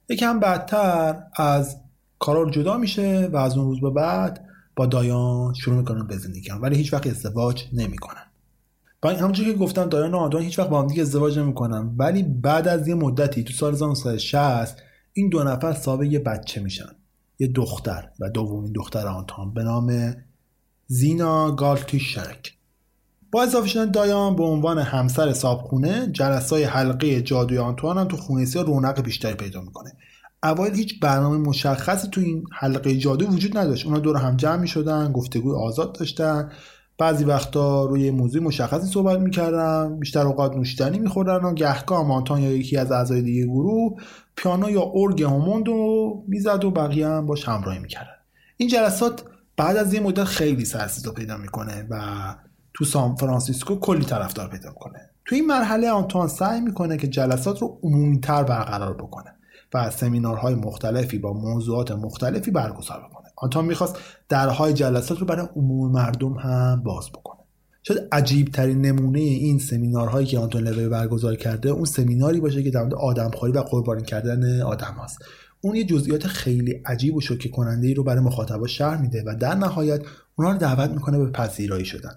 [0.08, 1.76] یکم بعدتر از
[2.18, 4.44] کارار جدا میشه و از اون روز به بعد
[4.76, 8.24] با دایان شروع می‌کنن به زندگی ولی هیچ وقت ازدواج نمی‌کنن.
[9.02, 12.22] با همونجوری که گفتم دایان و آنتوان هیچ وقت با هم دیگه ازدواج نمی‌کنن ولی
[12.22, 16.88] بعد از یه مدتی تو سال 1960 این دو نفر صاحب یه بچه میشن
[17.38, 20.14] یه دختر و دومین دختر آنتوان به نام
[20.86, 22.52] زینا گالتیشک
[23.32, 28.62] با اضافه شدن دایان به عنوان همسر صابخونه جلسای حلقه جادوی آنتوان هم تو خونه
[28.62, 29.92] رونق بیشتری پیدا می‌کنه.
[30.44, 33.86] اوایل هیچ برنامه مشخصی تو این حلقه جادو وجود نداشت.
[33.86, 36.50] اونا دور هم جمع می‌شدن گفتگوی آزاد داشتن.
[36.98, 42.50] بعضی وقتا روی موضوع مشخصی صحبت می‌کردن بیشتر اوقات نوشیدنی میخوردن و گهگاه مانتان یا
[42.50, 44.00] یکی از اعضای دیگه گروه
[44.36, 48.16] پیانو یا ارگ هوموند رو می‌زد و بقیه هم باش همراهی می‌کردن.
[48.56, 49.22] این جلسات
[49.56, 52.00] بعد از یه مدت خیلی سرسیزا پیدا می‌کنه و
[52.74, 55.10] تو سان فرانسیسکو کلی طرفدار پیدا می‌کنه.
[55.24, 59.34] تو این مرحله آنتوان سعی می‌کنه که جلسات رو عمومیتر برقرار بکنه.
[59.74, 63.96] و سمینارهای مختلفی با موضوعات مختلفی برگزار بکنه آنتون می‌خواست
[64.28, 67.40] درهای جلسات رو برای عموم مردم هم باز بکنه.
[67.82, 72.70] شاید عجیب ترین نمونه این سمینارهایی که آنتون لوی برگزار کرده اون سمیناری باشه که
[72.70, 75.18] در مورد آدمخواری و قربانی کردن آدم هست
[75.60, 79.34] اون یه جزئیات خیلی عجیب و شوکه کننده ای رو برای مخاطبا شرح میده و
[79.40, 80.02] در نهایت
[80.36, 82.14] اونها رو دعوت می‌کنه به پذیرایی شدن.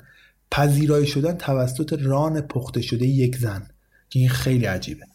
[0.51, 3.67] پذیرایی شدن توسط ران پخته شده یک زن
[4.09, 5.05] که این خیلی عجیبه.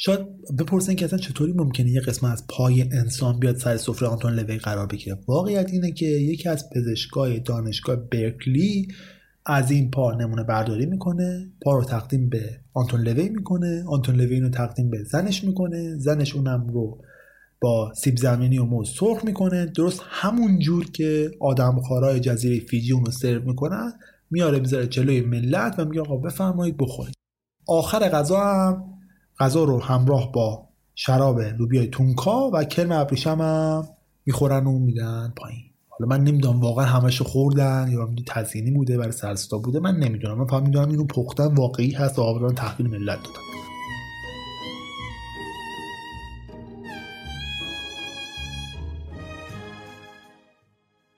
[0.00, 0.20] شاید
[0.58, 4.58] بپرسن که اصلا چطوری ممکنه یه قسم از پای انسان بیاد سر سفره آنتون لوی
[4.58, 5.18] قرار بگیره.
[5.28, 8.88] واقعیت اینه که یکی از پزشکای دانشگاه برکلی
[9.46, 14.40] از این پا نمونه برداری می‌کنه پا رو تقدیم به آنتون لوی می‌کنه آنتون لوی
[14.40, 16.98] رو تقدیم به زنش می‌کنه زنش اونم رو
[17.60, 19.66] با سیب زمینی و موز سرخ می‌کنه.
[19.66, 23.92] درست همون جور که آدمخوارای جزیره فیجی اون رو سرو می‌کنن
[24.30, 27.14] میاره می‌ذاره جلوی ملت و میگه آقا بفرمایید بخورید.
[27.66, 28.97] آخر غذا هم
[29.40, 33.88] غذا رو همراه با شراب لوبیای تونکا و کرم ابریشم هم
[34.26, 35.64] می‌خورن و میدن پایین.
[35.88, 40.38] حالا من نمی‌دونم واقعا همشو خوردن یا تزیینی بوده برای سرستا بوده من نمی‌دونم.
[40.38, 43.40] من فقط می‌دونم اینو پختن واقعی هست و آقا تحویل ملت دادن.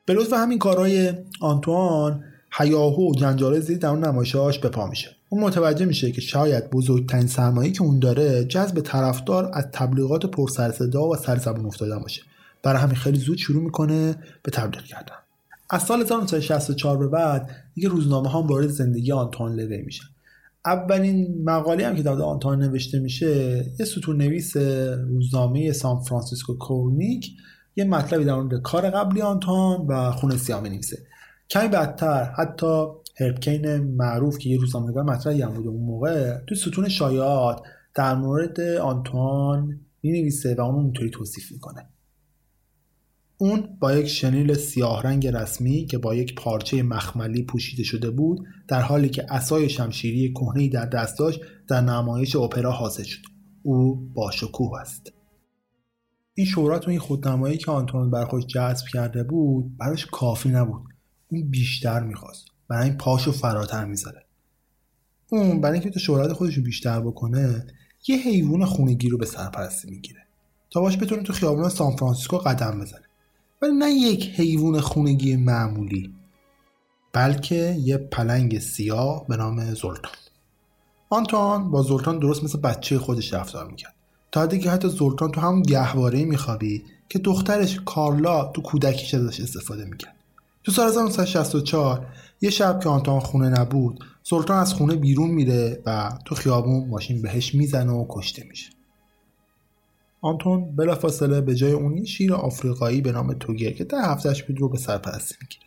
[0.07, 2.25] به لطف همین کارهای آنتوان
[2.59, 5.20] هیاهو و جنجال زیدی در اون نمایشاش به پا میشه.
[5.33, 11.09] اون متوجه میشه که شاید بزرگترین سرمایه که اون داره جذب طرفدار از تبلیغات پرسرصدا
[11.09, 12.22] و سرزبون افتادن باشه.
[12.62, 15.14] برای همین خیلی زود شروع می‌کنه به تبلیغ کردن.
[15.70, 20.05] از سال 1964 به بعد دیگه روزنامه ها وارد زندگی آنتوان لوی میشن.
[20.66, 24.57] اولین مقاله هم که در آنتوان نوشته میشه یه ستون نویس
[25.09, 27.31] روزنامه سان فرانسیسکو کورنیک
[27.76, 30.99] یه مطلبی در مورد کار قبلی آنتوان و خونه سیاه نویسه
[31.51, 32.85] کمی بدتر حتی
[33.21, 37.62] هرپکین معروف که یه روزنامه‌نگار مطرحی هم بوده اون موقع تو ستون شایعات
[37.95, 41.89] در مورد آنتوان می‌نویسه و اون اونطوری توصیف می‌کنه.
[43.39, 48.47] اون با یک شنیل سیاه رنگ رسمی که با یک پارچه مخملی پوشیده شده بود
[48.68, 53.23] در حالی که اسای شمشیری کهنه‌ای در دست داشت در نمایش اپرا حاضر شد.
[53.62, 55.12] او با شکوه است.
[56.35, 60.83] این شهرت و این خودنمایی که آنتون برخوش جذب کرده بود براش کافی نبود.
[61.29, 62.49] اون بیشتر می‌خواست.
[62.71, 64.25] برای این پاشو فراتر می‌ذاره.
[65.29, 67.66] اون برای اینکه تو شهرت خودش رو بیشتر بکنه
[68.09, 70.27] یه حیوان خونگی رو به سرپرستی می‌گیره
[70.71, 73.03] تا باش بتونه تو خیابون سان فرانسیسکو قدم بزنه.
[73.62, 76.14] ولی نه یک حیوان خونگی معمولی
[77.12, 80.12] بلکه یه پلنگ سیاه به نام زلطان
[81.11, 83.95] آنتوان با زلطان درست مثل بچه خودش رفتار می‌کرد.
[84.33, 89.85] تا دیگه حتی زلطان تو همون گهواره میخوابی که دخترش کارلا تو کودکیش ازش استفاده
[89.85, 90.14] می‌کرد.
[90.64, 92.07] تو سال 1964
[92.41, 97.22] یه شب که آنتون خونه نبود سلطان از خونه بیرون میره و تو خیابون ماشین
[97.22, 98.70] بهش می‌زنه و کشته میشه.
[100.20, 104.68] آنتون بلافاصله به جای اون شیر آفریقایی به نام توگر که ده هفتهش بود رو
[104.68, 105.64] به سرپرستی می‌گیره.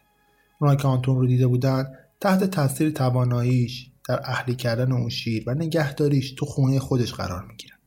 [0.62, 1.86] اونایی که آنتون رو دیده بودن
[2.22, 7.78] تحت تاثیر تواناییش در اهلی کردن اون شیر و نگهداریش تو خونه خودش قرار می‌گیرن.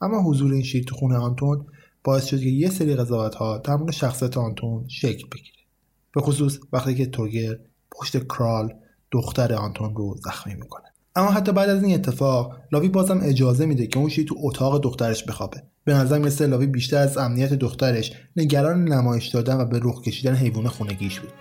[0.00, 1.66] اما حضور این شیر تو خونه آنتون
[2.04, 5.58] باعث شد که یه سری قضاوت ها در مورد شخصیت آنتون شکل بگیره.
[6.14, 7.58] به خصوص وقتی که توگر
[7.92, 8.74] پشت کرال
[9.12, 10.84] دختر آنتون رو زخمی می‌کنه.
[11.16, 14.82] اما حتی بعد از این اتفاق لاوی بازم اجازه میده که اون شیر تو اتاق
[14.82, 15.62] دخترش بخوابه.
[15.84, 20.34] به نظر مثل لاوی بیشتر از امنیت دخترش نگران نمایش دادن و به رخ کشیدن
[20.34, 21.32] حیوان خونگیش بود.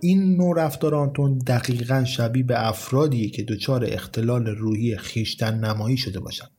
[0.00, 6.20] این نوع رفتار آنتون دقیقا شبیه به افرادیه که دچار اختلال روحی خیشتن نمایی شده
[6.20, 6.53] باشند.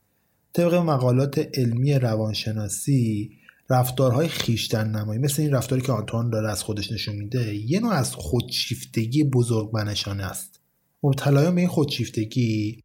[0.56, 3.30] طبق مقالات علمی روانشناسی
[3.70, 7.92] رفتارهای خیشتن نمایی مثل این رفتاری که آنتون داره از خودش نشون میده یه نوع
[7.92, 10.60] از خودشیفتگی بزرگ منشانه است.
[11.02, 12.82] مبتلایان به این خودشیفتگی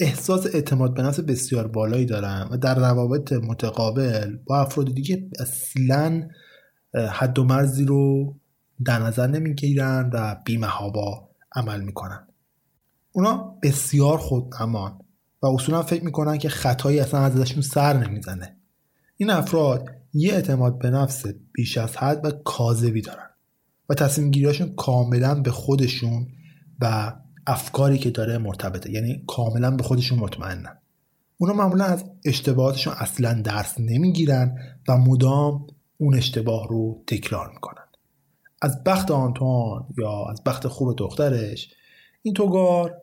[0.00, 6.28] احساس اعتماد به نفس بسیار بالایی دارن و در روابط متقابل با افراد دیگه اصلا
[6.94, 8.34] حد و مرزی رو
[8.84, 12.26] در نظر نمی‌گیرن و بیمهابا عمل می‌کنن.
[13.12, 15.01] اونا بسیار خود امان
[15.42, 18.56] و اصولا فکر می‌کنن که خطایی اصلا ازشون سر نمی‌زنه.
[19.16, 23.30] این افراد یه اعتماد به نفس بیش از حد و کاذبی دارن
[23.88, 26.26] و تصمیم گیریاشون کاملا به خودشون
[26.80, 27.12] و
[27.46, 30.78] افکاری که داره مرتبطه یعنی کاملا به خودشون مطمئنن.
[31.38, 35.66] اونا معمولا از اشتباهاتشون اصلا درس نمی‌گیرن و مدام
[35.98, 37.84] اون اشتباه رو تکرار می‌کنن.
[38.62, 41.74] از بخت آنتوان یا از بخت خوب دخترش
[42.22, 43.01] این توگار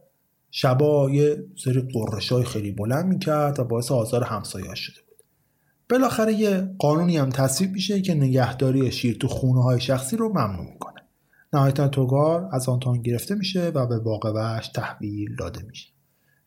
[0.52, 5.24] شبا یه سری قرش های خیلی بلند می‌کرد و باعث آزار همسایه شده بود.
[5.90, 10.72] بالاخره یه قانونی هم تصویب میشه که نگهداری شیر تو خونه های شخصی رو ممنوع
[10.74, 11.02] می‌کنه.
[11.54, 15.88] نهایتا توگار از آنتوان گرفته میشه و به باقی تحویل داده میشه.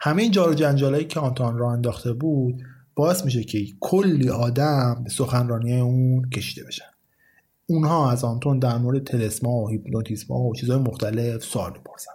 [0.00, 2.62] همه این جار جنجالایی که آنتوان را انداخته بود
[2.94, 6.84] باعث میشه که کلی آدم به سخنرانی اون کشیده بشن.
[7.66, 12.12] اونها از آنتون در مورد تلسما و هیپنوتیسما و چیزهای مختلف سوال می‌پرسن.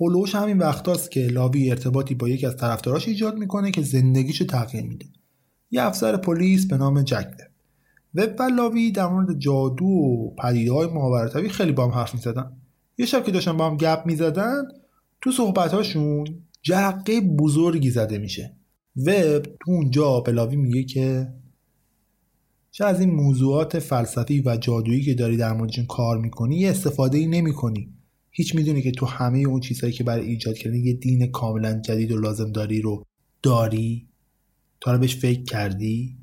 [0.00, 4.84] هلوش همین وقتاست که لاوی ارتباطی با یکی از طرفداراش ایجاد می‌کنه که زندگیشو تغییر
[4.86, 5.06] میده.
[5.70, 7.28] یه افسر پلیس به نام جک
[8.14, 12.52] وب و لاوی در مورد جادو و پدیده های خیلی با هم حرف می‌زدن.
[12.98, 14.62] یه شب که داشتن با هم گپ می‌زدن
[15.20, 16.26] تو صحبتهاشون
[16.62, 18.56] جرقه بزرگی زده میشه.
[18.96, 21.32] وب تو اونجا به لاوی میگه که
[22.70, 27.18] چه از این موضوعات فلسفی و جادویی که داری در موردشون کار می‌کنی یه استفاده
[27.18, 27.94] ای نمی کنی
[28.36, 32.12] هیچ می‌دونی که تو همه اون چیزهایی که برای ایجاد کردن یه دین کاملا جدید
[32.12, 33.04] و لازم داری رو
[33.42, 34.08] داری؟
[34.80, 36.18] تا بهش فکر کردی؟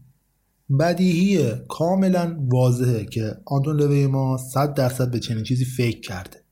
[0.80, 6.44] بدیهیه کاملا واضحه که آنتون لوی ما صد درصد به چنین چیزی فکر کرده.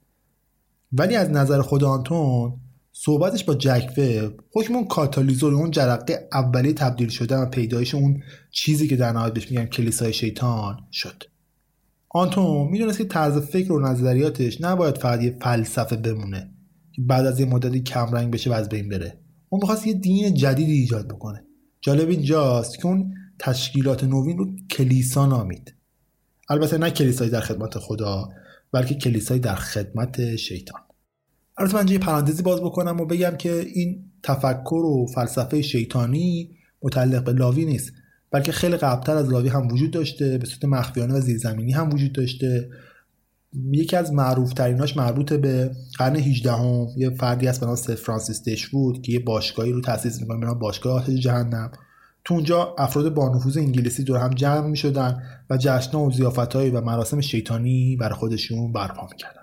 [0.91, 2.59] ولی از نظر خود آنتون
[2.91, 8.23] صحبتش با جک وب حکم اون کاتالیزور اون جرقه اولی تبدیل شده و پیدایش اون
[8.51, 11.23] چیزی که در نهایت بهش میگن کلیسای شیطان شد.
[12.09, 16.51] آنتون می‌دونست که طرز فکر و نظریاتش نباید فقط یه فلسفه بمونه
[16.91, 19.19] که بعد از یه مدتی کمرنگ بشه و از بین بره.
[19.49, 21.43] اون می‌خواست یه دین جدیدی ایجاد بکنه.
[21.81, 25.73] جالب اینجاست که اون تشکیلات نوین رو کلیسا نامید.
[26.49, 28.29] البته نه کلیسایی در خدمت خدا
[28.71, 30.81] بلکه کلیسایی در خدمت شیطان.
[31.57, 36.51] البته من یه پرانتزی باز بکنم و بگم که این تفکر و فلسفه شیطانی
[36.81, 37.93] متعلق به لاوی نیست.
[38.31, 42.13] بلکه خیلی قبلتر از لاوی هم وجود داشته به صورت مخفیانه و زیرزمینی هم وجود
[42.13, 42.69] داشته.
[43.71, 46.87] یکی از معروف تریناش مربوط به قرن 18 هم.
[46.97, 50.93] یه فردی هست به نام فرانسیس دشوود که یه باشگاهی رو تأسیس می‌کنه به باشگاه
[50.93, 51.71] آتش جهنم.
[52.25, 56.81] تو اونجا افراد با نفوذ انگلیسی دور هم جمع می‌شدن و جشنها و زیافتهایی و
[56.81, 59.41] مراسم شیطانی برای خودشون برپا می‌کردن.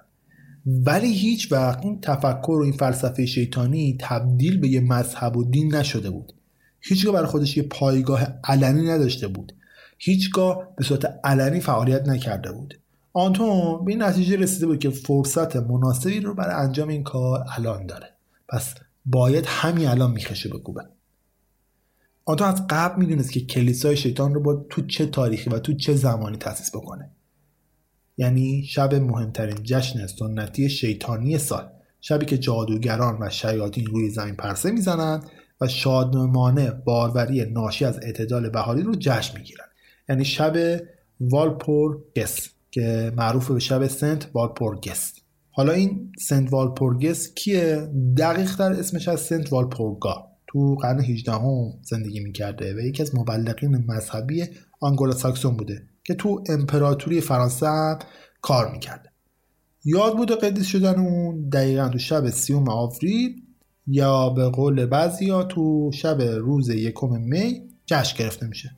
[0.67, 5.75] ولی هیچ وقت این تفکر و این فلسفه شیطانی تبدیل به یه مذهب و دین
[5.75, 6.33] نشده بود.
[6.89, 9.53] هیچگاه برای خودش یه پایگاه علنی نداشته بود.
[9.99, 12.81] هیچگاه به صورت علنی فعالیت نکرده بود.
[13.13, 17.87] آنتون به این نتیجه رسیده بود که فرصت مناسبی رو برای انجام این کار الان
[17.87, 18.13] داره.
[18.49, 18.75] پس
[19.07, 20.83] باید همین الان میخشه بکوبه
[22.25, 25.95] آنتون از قبل می‌دونست که کلیسای شیطان رو با تو چه تاریخی و تو چه
[25.95, 27.11] زمانی تاسیس بکنه.
[28.17, 31.69] یعنی شب مهمترین جشن سنتی شیطانی سال.
[32.01, 35.31] شبی که جادوگران و شیاطین روی زمین پرسه می‌زنند
[35.61, 39.67] و شادمانه باروری ناشی از اعتدال بهاری رو جشن می‌گیرن.
[40.09, 40.81] یعنی شب
[41.21, 45.17] والپور گس که معروف به شب سنت والپور گست
[45.51, 50.27] حالا این سنت والپورگس کیه؟ دقیق در اسمش از سنت والپورگا.
[50.47, 54.45] تو قرن 18 هم زندگی می‌کرده و یکی از مبلغین مذهبی
[54.81, 57.99] آنگولا ساکسون بوده که تو امپراتوری فرانسه
[58.43, 59.11] کار می‌کرده.
[59.85, 63.43] یاد بود قدیس شدن اون؟ دقیقا تو شب سیوم آوریل
[63.87, 68.77] یا به قول بعضی تو شب روز یکم می جشن گرفته میشه.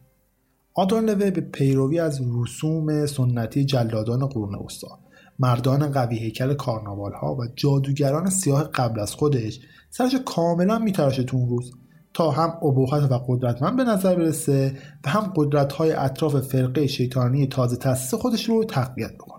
[0.78, 4.98] لوی به پیروی از رسوم سنتی جلادان قرون وسطا.
[5.38, 11.36] مردان قوی هیکل کارناوال ها و جادوگران سیاه قبل از خودش سرش کاملا میتراشه تو
[11.36, 11.72] اون روز.
[12.14, 17.46] تا هم ابهت و قدرتمند به نظر برسه و هم قدرت های اطراف فرقه شیطانی
[17.46, 19.37] تازه تاسیس خودش رو تقویت بکنه.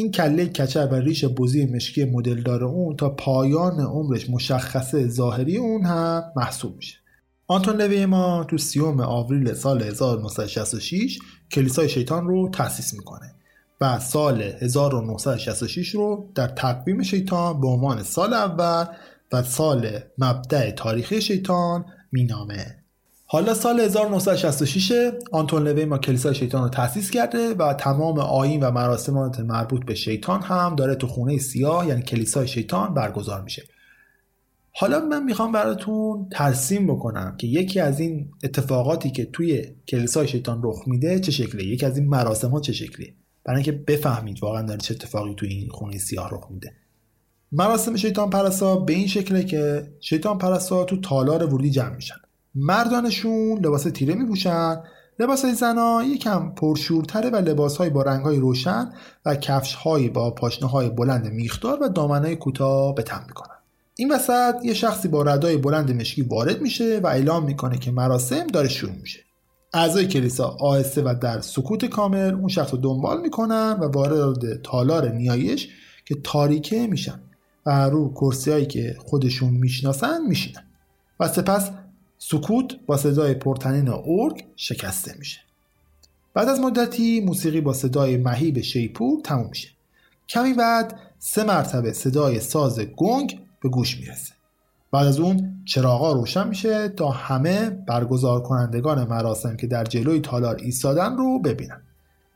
[0.00, 5.84] این کله کچر و ریش بزی مشکی مدلدار اون تا پایان عمرش مشخصه ظاهری اون
[5.84, 6.96] هم محسوب میشه.
[7.46, 11.18] آنتون لوی ما تو سیوم آوریل سال 1966
[11.50, 13.34] کلیسای شیطان رو تأسیس می‌کنه
[13.80, 18.84] و سال 1966 رو در تقویم شیطان به عنوان سال اول
[19.32, 22.79] و سال مبدع تاریخی شیطان مینامه.
[23.32, 28.70] حالا سال 1966 آنتون لوی ما کلیسای شیطان رو تأسیس کرده و تمام آین و
[28.70, 33.62] مراسمات مربوط به شیطان هم داره تو خونه سیاه یعنی کلیسای شیطان برگزار میشه.
[34.72, 40.60] حالا من می‌خوام براتون ترسیم بکنم که یکی از این اتفاقاتی که توی کلیسای شیطان
[40.64, 43.14] رخ میده چه شکلیه؟ یکی از این مراسم ها چه شکلیه؟
[43.44, 46.72] برای اینکه بفهمید واقعا داره چه اتفاقی توی این خونه سیاه رخ میده.
[47.52, 52.16] مراسم شیطان پرسا به این شکله که شیطان پرسا تو تالار ورودی جمع میشن.
[52.54, 54.82] مردانشون لباس تیره میپوشن
[55.18, 58.92] لباس های زنا یکم پرشورتره و لباس های با رنگ های روشن
[59.26, 63.56] و کفش های با پاشنه های بلند میخدار و دامن های کوتاه به تن می‌کنن.
[63.96, 68.46] این وسط یه شخصی با ردای بلند مشکی وارد میشه و اعلام می‌کنه که مراسم
[68.46, 69.20] داره شروع میشه.
[69.74, 75.08] اعضای کلیسا آهسته و در سکوت کامل اون شخص رو دنبال می‌کنن و وارد تالار
[75.08, 75.68] نیایش
[76.06, 77.20] که تاریکه میشن
[77.66, 80.62] و رو کرسی هایی که خودشون می‌شناسن میشینن.
[81.20, 81.70] و سپس
[82.22, 85.40] سکوت با صدای پرتنین اورگ شکسته میشه.
[86.34, 89.68] بعد از مدتی موسیقی با صدای مهیب شیپور تموم میشه.
[90.28, 94.32] کمی بعد سه مرتبه صدای ساز گنگ به گوش می‌رسه.
[94.92, 100.56] بعد از اون چراغا روشن میشه تا همه برگزار کنندگان مراسم که در جلوی تالار
[100.56, 101.80] ایستادن رو ببینن.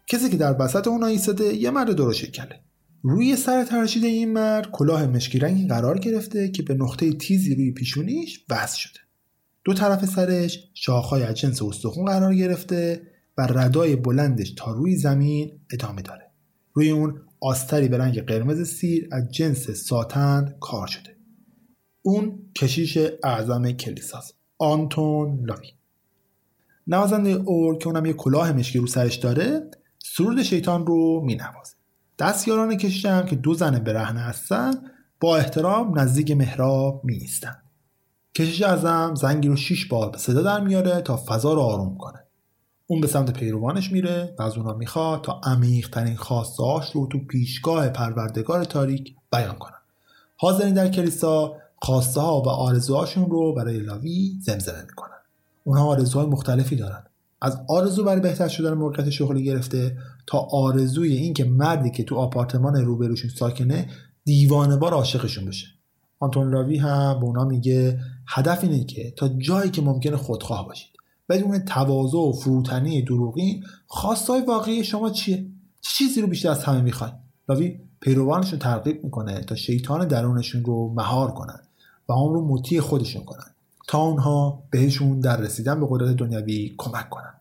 [0.06, 2.60] کسی که در وسط اونا ایستاده یه مرد درشت کله
[3.02, 7.72] روی سر ترشید این مرد کلاه مشکی رنگی قرار گرفته که به نقطه تیزی روی
[7.72, 9.03] پیشونیش وصل شده.
[9.64, 13.02] دو طرف سرش شاخهای از جنس استخون قرار گرفته
[13.38, 16.30] و ردای بلندش تا روی زمین ادامه داره.
[16.72, 21.16] روی اون آستری به رنگ قرمز سیر از جنس ساتن کار شده.
[22.02, 25.68] اون کشیش اعظم کلیساست آنتون لاوی
[26.86, 31.74] نوازنده اور که اونم یه کلاه مشکی رو سرش داره سرود شیطان رو می نوازه
[32.18, 34.72] دستیاران کشیش هم که دو زن برهنه هستن
[35.20, 37.56] با احترام نزدیک محراب می ایستن
[38.34, 42.24] کشیش ازم زنگی رو شیش بار به صدا در میاره تا فضا رو آروم کنه.
[42.86, 47.18] اون به سمت پیروانش میره و از اونا می‌خواد تا عمیق ترین خواستهاش رو تو
[47.18, 49.78] پیشگاه پروردگار تاریک بیان کنن.
[50.36, 55.18] حاضرین در کلیسا خواسته ها و آرزوهاشون رو برای لاوی زمزمه می‌کنن.
[55.64, 57.04] اونها آرزوهای مختلفی دارن.
[57.42, 62.76] از آرزو برای بهتر شدن موقعیت شغلی گرفته تا آرزوی اینکه مردی که تو آپارتمان
[62.76, 63.90] روبروشون ساکنه
[64.24, 65.66] دیوانه بار عاشقشون بشه.
[66.24, 70.90] آنتون لاوی هم به اونا میگه هدف اینه که تا جایی که ممکنه خودخواه باشید.
[71.28, 75.46] بدون تواضع و فروتنی دروغین خواستای واقعی شما چیه؟
[75.80, 77.14] چه چیزی رو بیشتر از همه می‌خواین؟
[77.48, 81.60] لاوی پیروانشون ترغیب می‌کنه تا شیطان درونشون رو مهار کنن
[82.08, 83.46] و آن رو مطیع خودشون کنن
[83.88, 87.34] تا اونها بهشون در رسیدن به قدرت دنیوی کمک کنن.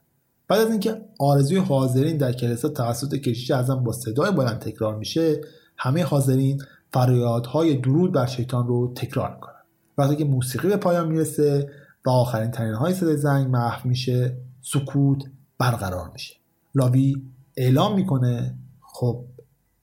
[0.48, 5.42] بعد از اینکه آرزوی حاضرین در کلیسا توسط کشیش اعظم با صدای بلند تکرار میشه
[5.78, 6.62] همه حاضرین
[6.94, 9.54] فریادهای درود بر شیطان رو تکرار می‌کنن
[9.98, 11.72] وقتی که موسیقی به پایان می‌رسه
[12.06, 15.24] و آخرین ترین های صدای زنگ محو میشه سکوت
[15.58, 16.36] برقرار میشه.
[16.76, 17.22] لاوی
[17.58, 19.26] اعلام می‌کنه خب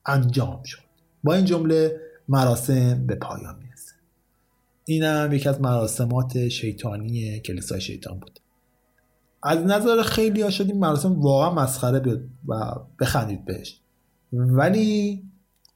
[0.05, 0.81] انجام شد.
[1.23, 3.93] با این جمله مراسم به پایان می‌رسه.
[4.85, 8.39] اینم یکی از مراسمات شیطانی کلیسای شیطان بود.
[9.43, 13.81] از نظر خیلی ها شد این مراسم واقعا مسخره و بخندید بهش.
[14.33, 15.23] ولی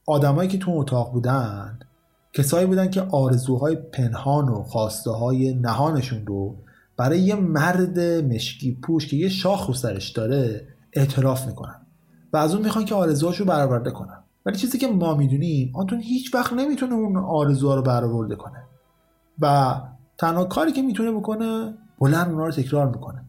[0.07, 1.80] آدمایی که تو اتاق بودن
[2.34, 6.56] کسایی بودن که آرزوهای پنهان و خواسته های نهانشون رو
[6.98, 11.86] برای یه مرد مشکی پوش که یه شاخ رو سرش داره اعتراف می‌کنن
[12.34, 14.23] و از اون می‌خوان که آرزوهاش رو برآورده کنن.
[14.45, 18.64] ولی چیزی که ما می‌دونیم آنتون هیچ وقت نمی‌تونه اون آرزوها رو برآورده کنه.
[19.41, 19.76] و
[20.18, 23.26] تنها کاری که می‌تونه بکنه بلند اونا رو تکرار می‌کنه.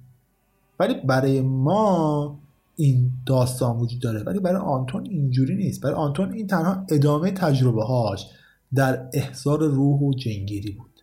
[0.81, 2.39] ولی برای ما
[2.77, 5.81] این داستان وجود داره ولی برای آنتون اینجوری نیست.
[5.81, 8.27] برای آنتون این تنها ادامه تجربه هاش
[8.75, 11.01] در احضار روح و جنگیری بود.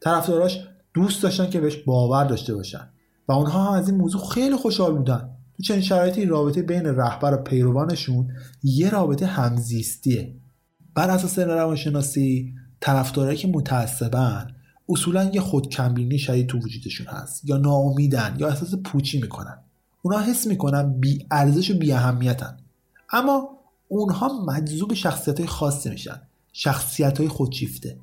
[0.00, 0.58] طرفداراش
[0.94, 2.88] دوست داشتن که بهش باور داشته باشن
[3.28, 5.30] و اونها هم از این موضوع خیلی خوشحال بودن.
[5.56, 8.28] تو چنین شرایطی رابطه بین رهبر و پیروانشون
[8.62, 10.36] یه رابطه همزیستیه.
[10.94, 14.56] بر اساس روانشناسی طرفدارایی که متعصبن
[14.88, 19.65] اصولا یه خودکمبینی شدید تو وجودشون هست یا ناامیدن یا احساس پوچی می‌کنن.
[20.06, 22.56] اونا حس می‌کنن بی ارزش و بی اهمیتن.
[23.12, 23.48] اما
[23.88, 26.20] اونها مجذوب شخصیت های خاصی میشن.
[26.52, 27.98] شخصیت های خودشیفته.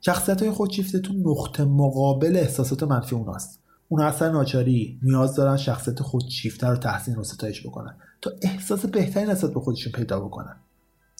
[0.00, 3.60] شخصیت های خودشیفته تو نقطه مقابل احساسات منفی اوناست.
[3.88, 7.96] اون اصلا ناچاری نیاز دارن شخصیت خودشیفته رو تحسین و ستایش بکنن.
[8.22, 10.56] تا احساس بهتری نسبت به خودشون پیدا بکنن.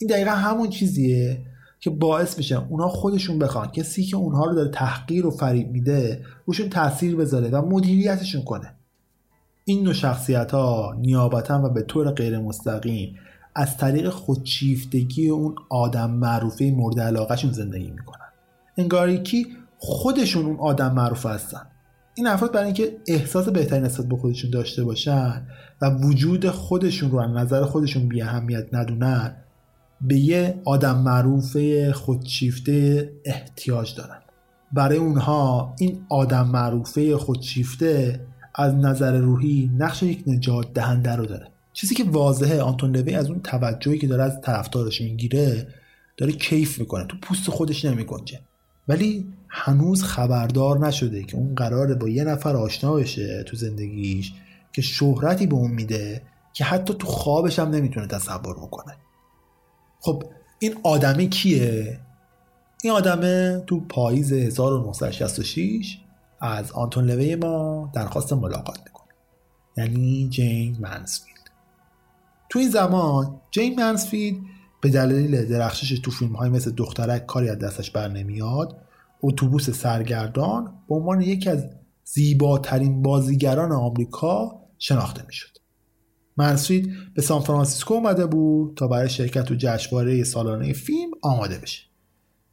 [0.00, 1.46] این دقیقا همون چیزیه
[1.80, 3.68] که باعث میشه اونها خودشون بخوان.
[3.68, 8.77] کسی که اونها رو داره تحقیر و فریب میده روشون تاثیر بذاره و مدیریتشون کنه.
[9.69, 13.16] این نوع شخصیت ها نیابتا و به طور غیر مستقیم
[13.55, 18.27] از طریق خودشیفتگی اون آدم معروفه مورد علاقهشون زندگی می‌کنن.
[18.78, 19.47] انگاری که
[19.78, 21.66] خودشون اون آدم معروف هستن.
[22.15, 25.47] این افراد برای اینکه احساس بهتری نسبت به خودشون داشته باشن
[25.82, 29.36] و وجود خودشون رو از نظر خودشون بی اهمیت ندونن
[30.01, 31.57] به یه آدم معروف
[31.90, 34.19] خودشیفته احتیاج دارن.
[34.73, 38.20] برای اونها این آدم معروفه خودشیفته
[38.59, 41.48] از نظر روحی نقش یک نجات دهنده رو داره.
[41.72, 45.66] چیزی که واضحه آنتون لوی از اون توجهی که داره از طرفدارش می‌گیره
[46.16, 48.40] داره کیف می‌کنه تو پوست خودش نمیگنجه.
[48.89, 54.32] ولی هنوز خبردار نشده که اون قراره با یه نفر آشنا بشه تو زندگیش
[54.72, 56.22] که شهرتی به اون میده
[56.52, 58.97] که حتی تو خوابش هم نمی‌تونه تصور بکنه.
[60.01, 60.24] خب
[60.59, 61.98] این آدمی کیه؟
[62.82, 65.98] این آدمه تو پاییز 1966
[66.40, 69.09] از آنتون لوی ما درخواست ملاقات می‌کنه.
[69.77, 71.39] یعنی جین منسفیلد.
[72.51, 74.39] تو این زمان جین منسفیلد
[74.81, 78.81] به دلیل درخشش تو فیلم های مثل دخترک کاری از دستش بر نمیاد
[79.23, 81.66] اتوبوس سرگردان به عنوان یکی از
[82.05, 85.59] زیباترین بازیگران آمریکا شناخته می‌شد.
[86.36, 91.88] منسفید به سان فرانسیسکو اومده بود تا برای شرکت تو جشنواره سالانه فیلم آماده بشه.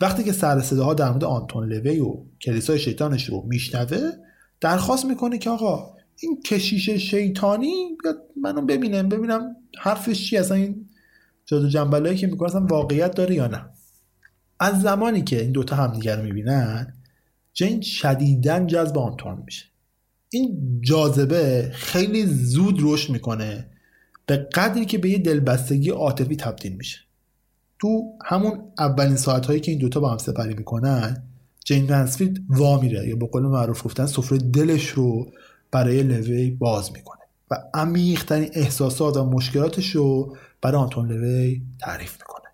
[0.01, 4.11] وقتی که سر صداها در مورد آنتون لوی و کلیسای شیطانش رو میشنوه
[4.61, 10.89] درخواست می‌کنه که آقا این کشیش شیطانی بیاد منو ببینم ببینم حرفش چی اصلا این
[11.45, 13.65] جادو جنبلایی که می‌کنه اصلا واقعیت داره یا نه.
[14.59, 16.93] از زمانی که این دوتا همدیگر رو می‌بینن
[17.53, 19.65] جین شدیدن جذب آنتون میشه.
[20.29, 23.69] این جاذبه خیلی زود رشد می‌کنه
[24.25, 26.99] به قدری که به یه دلبستگی عاطفی تبدیل میشه.
[27.79, 31.23] تو همون اولین ساعت هایی که این دوتا با هم سپری می‌کنن
[31.65, 35.31] جین منسفیلد وا میره یا به قول معروف گفتن سفره دلش رو
[35.71, 37.21] برای لوی باز می‌کنه
[37.51, 42.45] و عمیقترین احساسات و مشکلاتش رو برای آنتون لوی تعریف می‌کنه.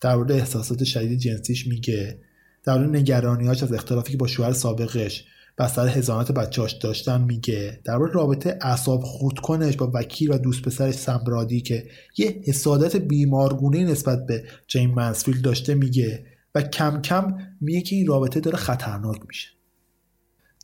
[0.00, 2.18] در مورد احساسات شدید جنسیش میگه.
[2.64, 5.24] در مورد نگرانیاش از اختلافی که با شوهر سابقش
[5.58, 7.80] و سر هزانت بچهاش داشتن میگه.
[7.84, 11.86] در رابطه اعصاب خودکنش با وکیل و دوست پسرش سمبرادی که
[12.18, 18.06] یه حسادت بیمارگونه نسبت به جین منسفیلد داشته میگه و کم کم میگه که این
[18.06, 19.48] رابطه داره خطرناک میشه.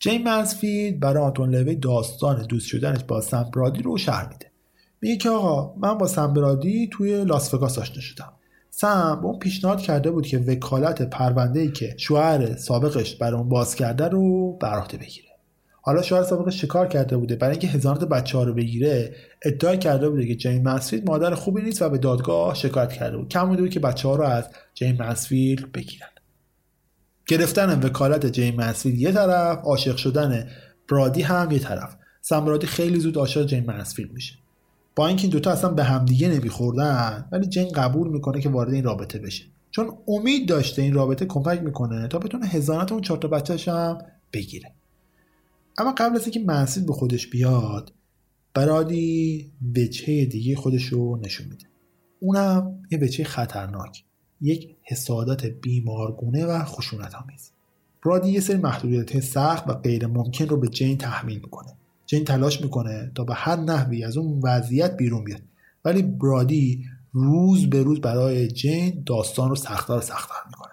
[0.01, 4.51] جین منسفیلد برای آنتون لوی داستان دوست شدنش با سمبرادی رو شرح میده.
[5.01, 8.33] میگه که آقا من با سمبرادی توی لاس وگاس آشنا شدم.
[8.71, 13.75] سم اون پیشنهاد کرده بود که وکالت پرونده ای که شوهر سابقش بر اون باز
[13.75, 15.31] کرده رو بر عهده بگیره.
[15.83, 20.09] حالا شوهر سابقش شکار کرده بوده؟ برای اینکه هزانت بچه ها رو بگیره ادعا کرده
[20.09, 23.29] بوده که جین منسفیلد مادر خوبی نیست و به دادگاه شکایت کرده بود.
[23.29, 24.45] کم بود که بچه ها رو از
[24.75, 26.09] جین منسفیلد بگیرن.
[27.27, 30.49] گرفتن وکالت جین منسفیلد یه طرف عاشق شدن
[30.91, 31.97] برادی هم یه طرف.
[32.21, 34.35] سم برادی خیلی زود عاشق جین منسفیلد میشه.
[34.97, 38.85] با اینکه این دوتا اصلا به همدیگه نمیخوردن ولی جین قبول می‌کنه که وارد این
[38.85, 39.45] رابطه بشه.
[39.71, 43.99] چون امید داشته این رابطه کمک می‌کنه تا بتونه هزانت اون چهار تا بچه‌ش هم
[44.33, 44.75] بگیره.
[45.79, 47.93] اما قبل از اینکه منسید به خودش بیاد
[48.55, 51.65] برادی وجهه دیگه خودش رو نشون میده.
[52.21, 54.05] اونم یه وجهه خطرناک
[54.41, 57.51] یک حسادت بیمارگونه و خشونت آمیز
[58.05, 61.77] برادی یه سری محدودیت سخت و غیر ممکن رو به جین تحمیل می‌کنه.
[62.11, 65.41] جین تلاش می‌کنه تا به هر نحوی از اون وضعیت بیرون بیاد.
[65.85, 70.73] ولی برادی روز به روز برای جین داستان رو سختتر و سختتر می‌کنه.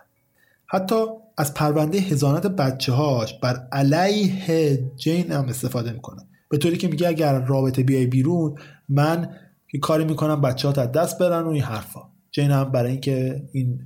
[0.66, 1.06] حتی
[1.38, 6.24] از پرونده هزانت بچه هاش بر علیه جین هم استفاده می‌کنه.
[6.50, 8.56] به طوری که میگه اگر رابطه بیای بیرون
[8.90, 9.30] من
[9.72, 12.02] که کاری می‌کنم بچه ها از دست برن و این حرفا.
[12.32, 13.82] جین هم برای اینکه این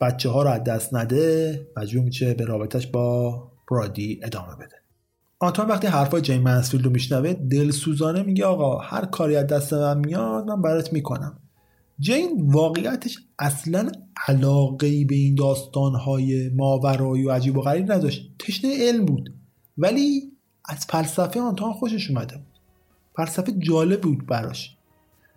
[0.00, 4.77] بچه ها رو از دست نده مجبور میشه به رابطش با برادی ادامه بده.
[5.40, 9.98] آنتون وقتی حرفای جین منسفیلد رو میشنوه دلسوزانه میگه آقا هر کاری از دست من
[9.98, 11.38] میاد من برات می‌کنم.
[11.98, 13.90] جین واقعیتش اصلا
[14.28, 18.30] علاقه به این داستانهای ماورایی و عجیب و غریب نداشت.
[18.38, 19.34] تشنه علم بود.
[19.78, 20.32] ولی
[20.64, 22.60] از فلسفه آنتوان خوشش اومده بود.
[23.16, 24.76] فلسفه جالب بود براش.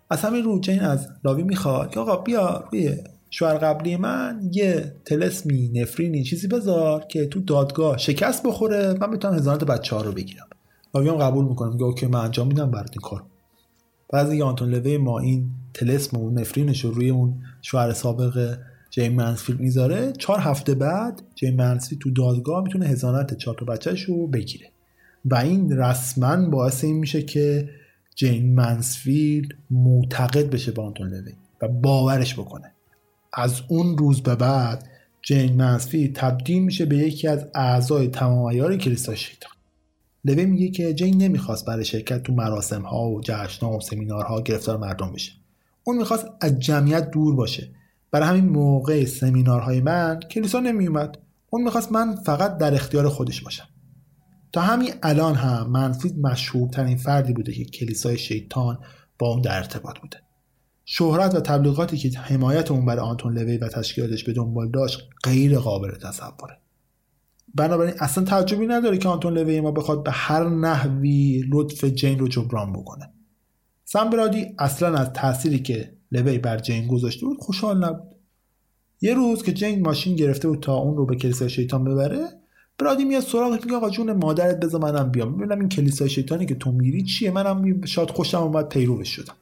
[0.09, 2.97] از همین رو جین از لاوی می‌خواد که آقا بیا روی
[3.33, 8.93] شوهر قبلی من یه تلسمی نفرینی چیزی بذار که تو دادگاه شکست بخوره.
[9.01, 10.47] من بتونم هزانت بچه ها رو بگیرم.
[10.95, 11.77] هم قبول می‌کنم.
[11.77, 13.23] که اوکی من انجام میدم برات این کار
[14.09, 18.57] بعد از آنتون لوی ما این تلسم و نفرینش رو روی اون شوهر سابق
[18.89, 20.13] جیم منسفیلد می‌ذاره.
[20.17, 24.67] چهار هفته بعد جیم منسفیلد تو دادگاه می‌تونه هزانت چهار تا بچهش رو بگیره.
[25.25, 27.69] و این رسما باعث این میشه که
[28.15, 32.71] جین منسفیلد معتقد بشه به آنتون لوی و باورش بکنه.
[33.33, 34.87] از اون روز به بعد
[35.21, 39.51] جین منسفیلد تبدیل میشه به یکی از اعضای تمام ایار کلیسای شیطان.
[40.25, 44.41] لوی میگه که جین نمی‌خواست برای شرکت تو مراسم ها و جشن ها و سمینارها
[44.41, 45.31] گرفتار مردم بشه.
[45.83, 47.69] اون می‌خواست از جمعیت دور باشه.
[48.11, 51.17] برای همین موقع سمینارهای من کلیسا نمیومد.
[51.49, 53.67] اون می‌خواست من فقط در اختیار خودش باشم.
[54.53, 58.79] تا همین الان هم منفید مشهورترین فردی بوده که کلیسای شیطان
[59.19, 60.17] با اون در ارتباط بوده.
[60.93, 65.59] شهرت و تبلیغاتی که حمایت اون برای آنتون لوی و تشکیلاتش به دنبال داشت غیر
[65.59, 66.57] قابل تصوره.
[67.55, 72.27] بنابراین اصلا تعجبی نداره که آنتون لوی ما بخواد به هر نحوی لطف جین رو
[72.27, 73.09] جبران بکنه.
[73.85, 78.15] سم برادی اصلا از تأثیری که لوی بر جین گذاشته بود خوشحال نبود.
[79.01, 82.27] یه روز که جین ماشین گرفته بود تا اون رو به کلیسای شیطان ببره
[82.77, 85.38] برادی میاد سراغش میگه آقا جون مادرت بذار منم بیام.
[85.38, 89.35] ببینم این کلیسای شیطانی که تو میری چیه؟ منم شاید خوشم اومد پیروش شدم.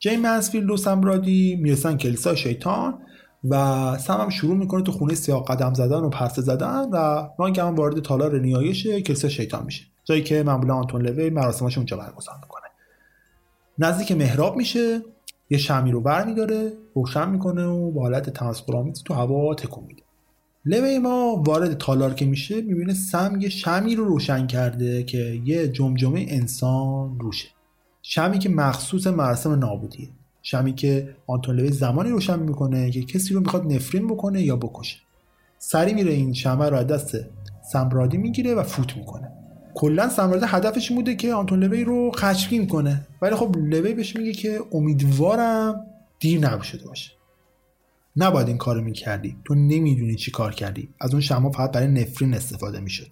[0.00, 2.98] جین منسفیلد و سم برادی می‌رسن کلیسای شیطان
[3.44, 3.54] و
[3.98, 8.02] سم هم شروع می‌کنه تو خونه سیاه قدم زدن و پرسه زدن و هم وارد
[8.02, 9.84] تالار نیایش کلیسای شیطان میشه.
[10.04, 12.62] جایی که معمولا آنتون لوی مراسماش اونجا برگزار می‌کنه.
[13.78, 15.02] نزدیک محراب میشه
[15.50, 20.02] یه شمی رو برمیداره روشن می‌کنه و با حالت تمسخرآمیزی تو هوا تکون میده.
[20.64, 25.68] لوی ما وارد تالار که میشه می‌بینه سم یه شمی رو روشن کرده که یه
[25.68, 27.48] جمجمه انسان روشه.
[28.10, 30.08] شمی که مخصوص مراسم نابودیه.
[30.42, 34.96] شمی که آنتون زمانی روشن می‌کنه که کسی رو می‌خواد نفرین بکنه یا بکشه.
[35.58, 37.16] سری میره این شمه رو از دست
[37.72, 39.32] سمرادی می‌گیره و فوت می‌کنه.
[39.74, 43.06] کلا سمرادی هدفش بوده که آنتون لوی رو خشمگین کنه.
[43.22, 45.86] ولی خب لوی بهش میگه که امیدوارم
[46.20, 47.12] دیر نباشه باشه.
[48.16, 49.36] نباید این کارو می‌کردی.
[49.44, 50.88] تو نمی‌دونی چی کار کردی.
[51.00, 53.08] از اون شما فقط برای نفرین استفاده می‌شد.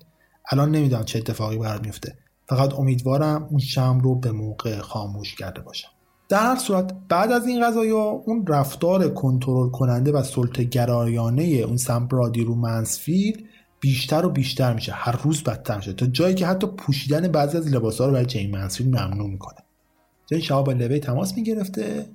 [0.50, 2.14] الان نمی‌دونم چه اتفاقی برات میفته
[2.48, 5.88] فقط امیدوارم اون شم رو به موقع خاموش کرده باشم.
[6.28, 11.76] در هر صورت بعد از این قضایا اون رفتار کنترل کننده و سلطه گرایانه اون
[11.76, 13.46] سمبرادی رو منسفیل
[13.80, 14.92] بیشتر و بیشتر میشه.
[14.92, 15.92] هر روز بدتر میشه.
[15.92, 19.58] تا جایی که حتی پوشیدن بعضی از لباسها رو برای جین منسفیل ممنوع می‌کنه.
[20.26, 22.06] جین شما با لوی تماس می‌گرفته.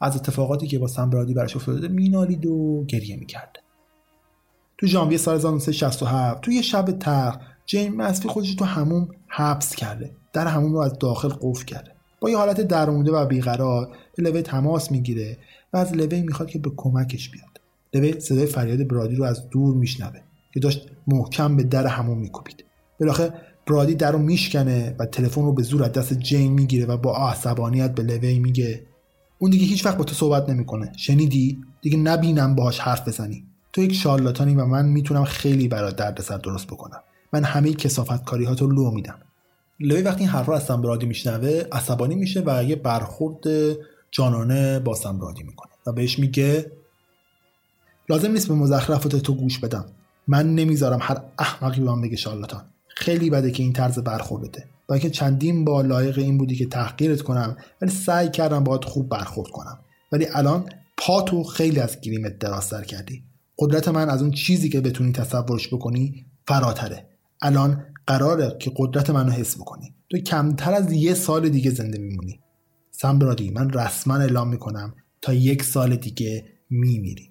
[0.00, 3.58] از اتفاقاتی که با سمبرادی براش افتاده مینالید و گریه می‌کرد
[4.78, 7.40] تو ژانویه سال 1967 تو یه شب تر
[7.70, 10.10] جین مسفی خودش تو هموم حبس کرده.
[10.32, 11.92] در هموم رو از داخل قفل کرده.
[12.20, 13.88] با یه حالت درمونده و بیقرار
[14.18, 15.38] لوی تماس می‌گیره
[15.72, 17.60] و از لوی می‌خواد که به کمکش بیاد.
[17.94, 20.20] لوی صدای فریاد برادی رو از دور میشنوه.
[20.54, 22.64] که داشت محکم به در همون میکوبید.
[23.00, 23.32] بالاخره
[23.66, 27.16] برادی در رو میشکنه و تلفن رو به زور از دست جین می‌گیره و با
[27.28, 28.86] عصبانیت به لوی میگه
[29.38, 30.92] اون دیگه هیچ وقت با تو صحبت نمی‌کنه.
[30.96, 33.44] شنیدی؟ دیگه نبینم باهاش حرف بزنی.
[33.72, 37.00] تو یک شارلاتانی و من می‌تونم خیلی برات دردسر درست بکنم.
[37.32, 39.18] من همه کسافت کاری ها تو لو میدم.
[39.80, 43.44] لوی وقتی این رو از سمبرادی میشنوه عصبانی میشه و یه برخورد
[44.10, 46.72] جانانه با سمبرادی می‌کنه و بهش میگه
[48.08, 49.86] لازم نیست به مزخرفات تو گوش بدم.
[50.28, 52.64] من نمی‌ذارم هر احمقی به من بگه شارلاتان.
[52.88, 54.64] خیلی بده که این طرز برخوردته.
[54.88, 59.08] با اینکه چندین با لایق این بودی که تحقیرت کنم ولی سعی کردم باید خوب
[59.08, 59.78] برخورد کنم.
[60.12, 60.64] ولی الان
[60.96, 63.22] پاتو خیلی از گریمت دراستر کردی.
[63.58, 67.09] قدرت من از اون چیزی که بتونی تصورش بکنی فراتره.
[67.42, 69.94] الان قراره که قدرت منو حس بکنی.
[70.10, 72.40] تو کمتر از یه سال دیگه زنده میمونی.
[72.90, 77.30] سمبرادی من رسما اعلام می‌کنم تا یک سال دیگه میمیری.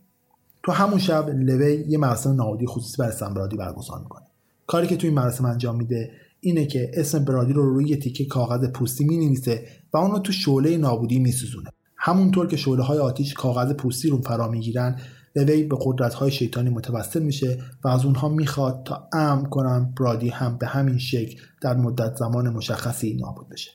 [0.64, 4.26] تو همون شب لوی یه مراسم نهادی خصوصی برای سمبرادی برگزار می‌کنه.
[4.68, 8.69] کاری که تو این مراسم انجام میده اینه که اسم برادی رو روی تیکه کاغذ
[8.69, 11.69] پوستی می نویسه و اون رو تو شعله نابودی می سوزونه.
[11.98, 14.99] همونطور که شعله های آتیش کاغذ پوستی رو فرا می‌گیرن
[15.36, 20.30] لوی به قدرت های شیطانی متوسل میشه و از اونها می‌خواد تا امن کنم برادی
[20.30, 23.72] هم به همین شکل در مدت زمان مشخصی نابود بشه.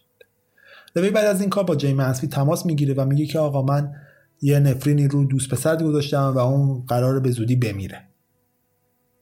[0.97, 3.93] لوی بعد از این کار با جی منسفی تماس می‌گیره و میگه که آقا من
[4.43, 8.03] یه نفرینی رو دوست پسر گذاشتم و اون قرار به زودی بمیره.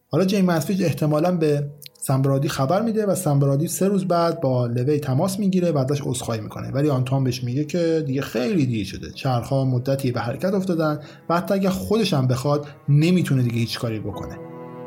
[0.08, 1.70] حالا جی منسفی احتمالا به
[2.04, 6.40] سمبرادی خبر میده و سمبرادی سه روز بعد با لوی تماس می‌گیره و ازش عذرخواهی
[6.40, 6.70] می‌کنه.
[6.70, 9.10] ولی آنتوان بهش میگه که دیگه خیلی دیر شده.
[9.10, 14.00] چرخها مدتی به حرکت افتادن و حتی اگر خودش هم بخواد نمی‌تونه دیگه هیچ کاری
[14.00, 14.36] بکنه.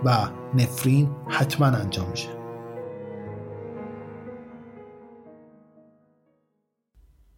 [0.06, 0.18] و
[0.56, 2.30] نفرین حتما انجام میشه.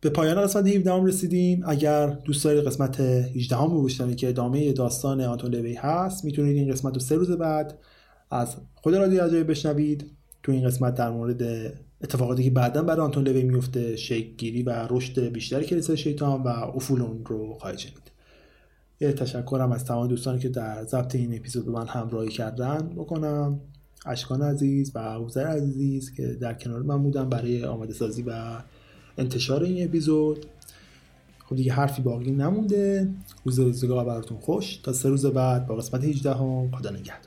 [0.01, 1.63] به پایان قسمت 17 هم رسیدیم.
[1.67, 6.71] اگر دوست دارید قسمت 18 هم رو که ادامه داستان آنتون لوی هست می‌تونید این
[6.71, 7.79] قسمت رو سه روز بعد
[8.31, 10.11] از خود رادیو عجایب بشنوید
[10.43, 11.73] تو این قسمت در مورد
[12.03, 16.47] اتفاقاتی که بعدا برای آنتون لوی میفته شکل گیری و رشد بیشتر کلیسای شیطان و
[16.47, 18.11] افول اون رو خواهید شنید.
[18.99, 23.59] یه تشکرم از تمام دوستانی که در ضبط این اپیزود به من همراهی کردن بکنم.
[24.05, 28.61] اشکان عزیز و ابوذر عزیز که در کنار من بودن برای آماده سازی و
[29.17, 30.45] انتشار این اپیزود.
[31.45, 33.09] خب دیگه حرفی باقی نمونده.
[33.45, 34.77] روز روزگار براتون خوش.
[34.77, 37.26] تا سه روز بعد با قسمت 18 هم خدا نگهدار.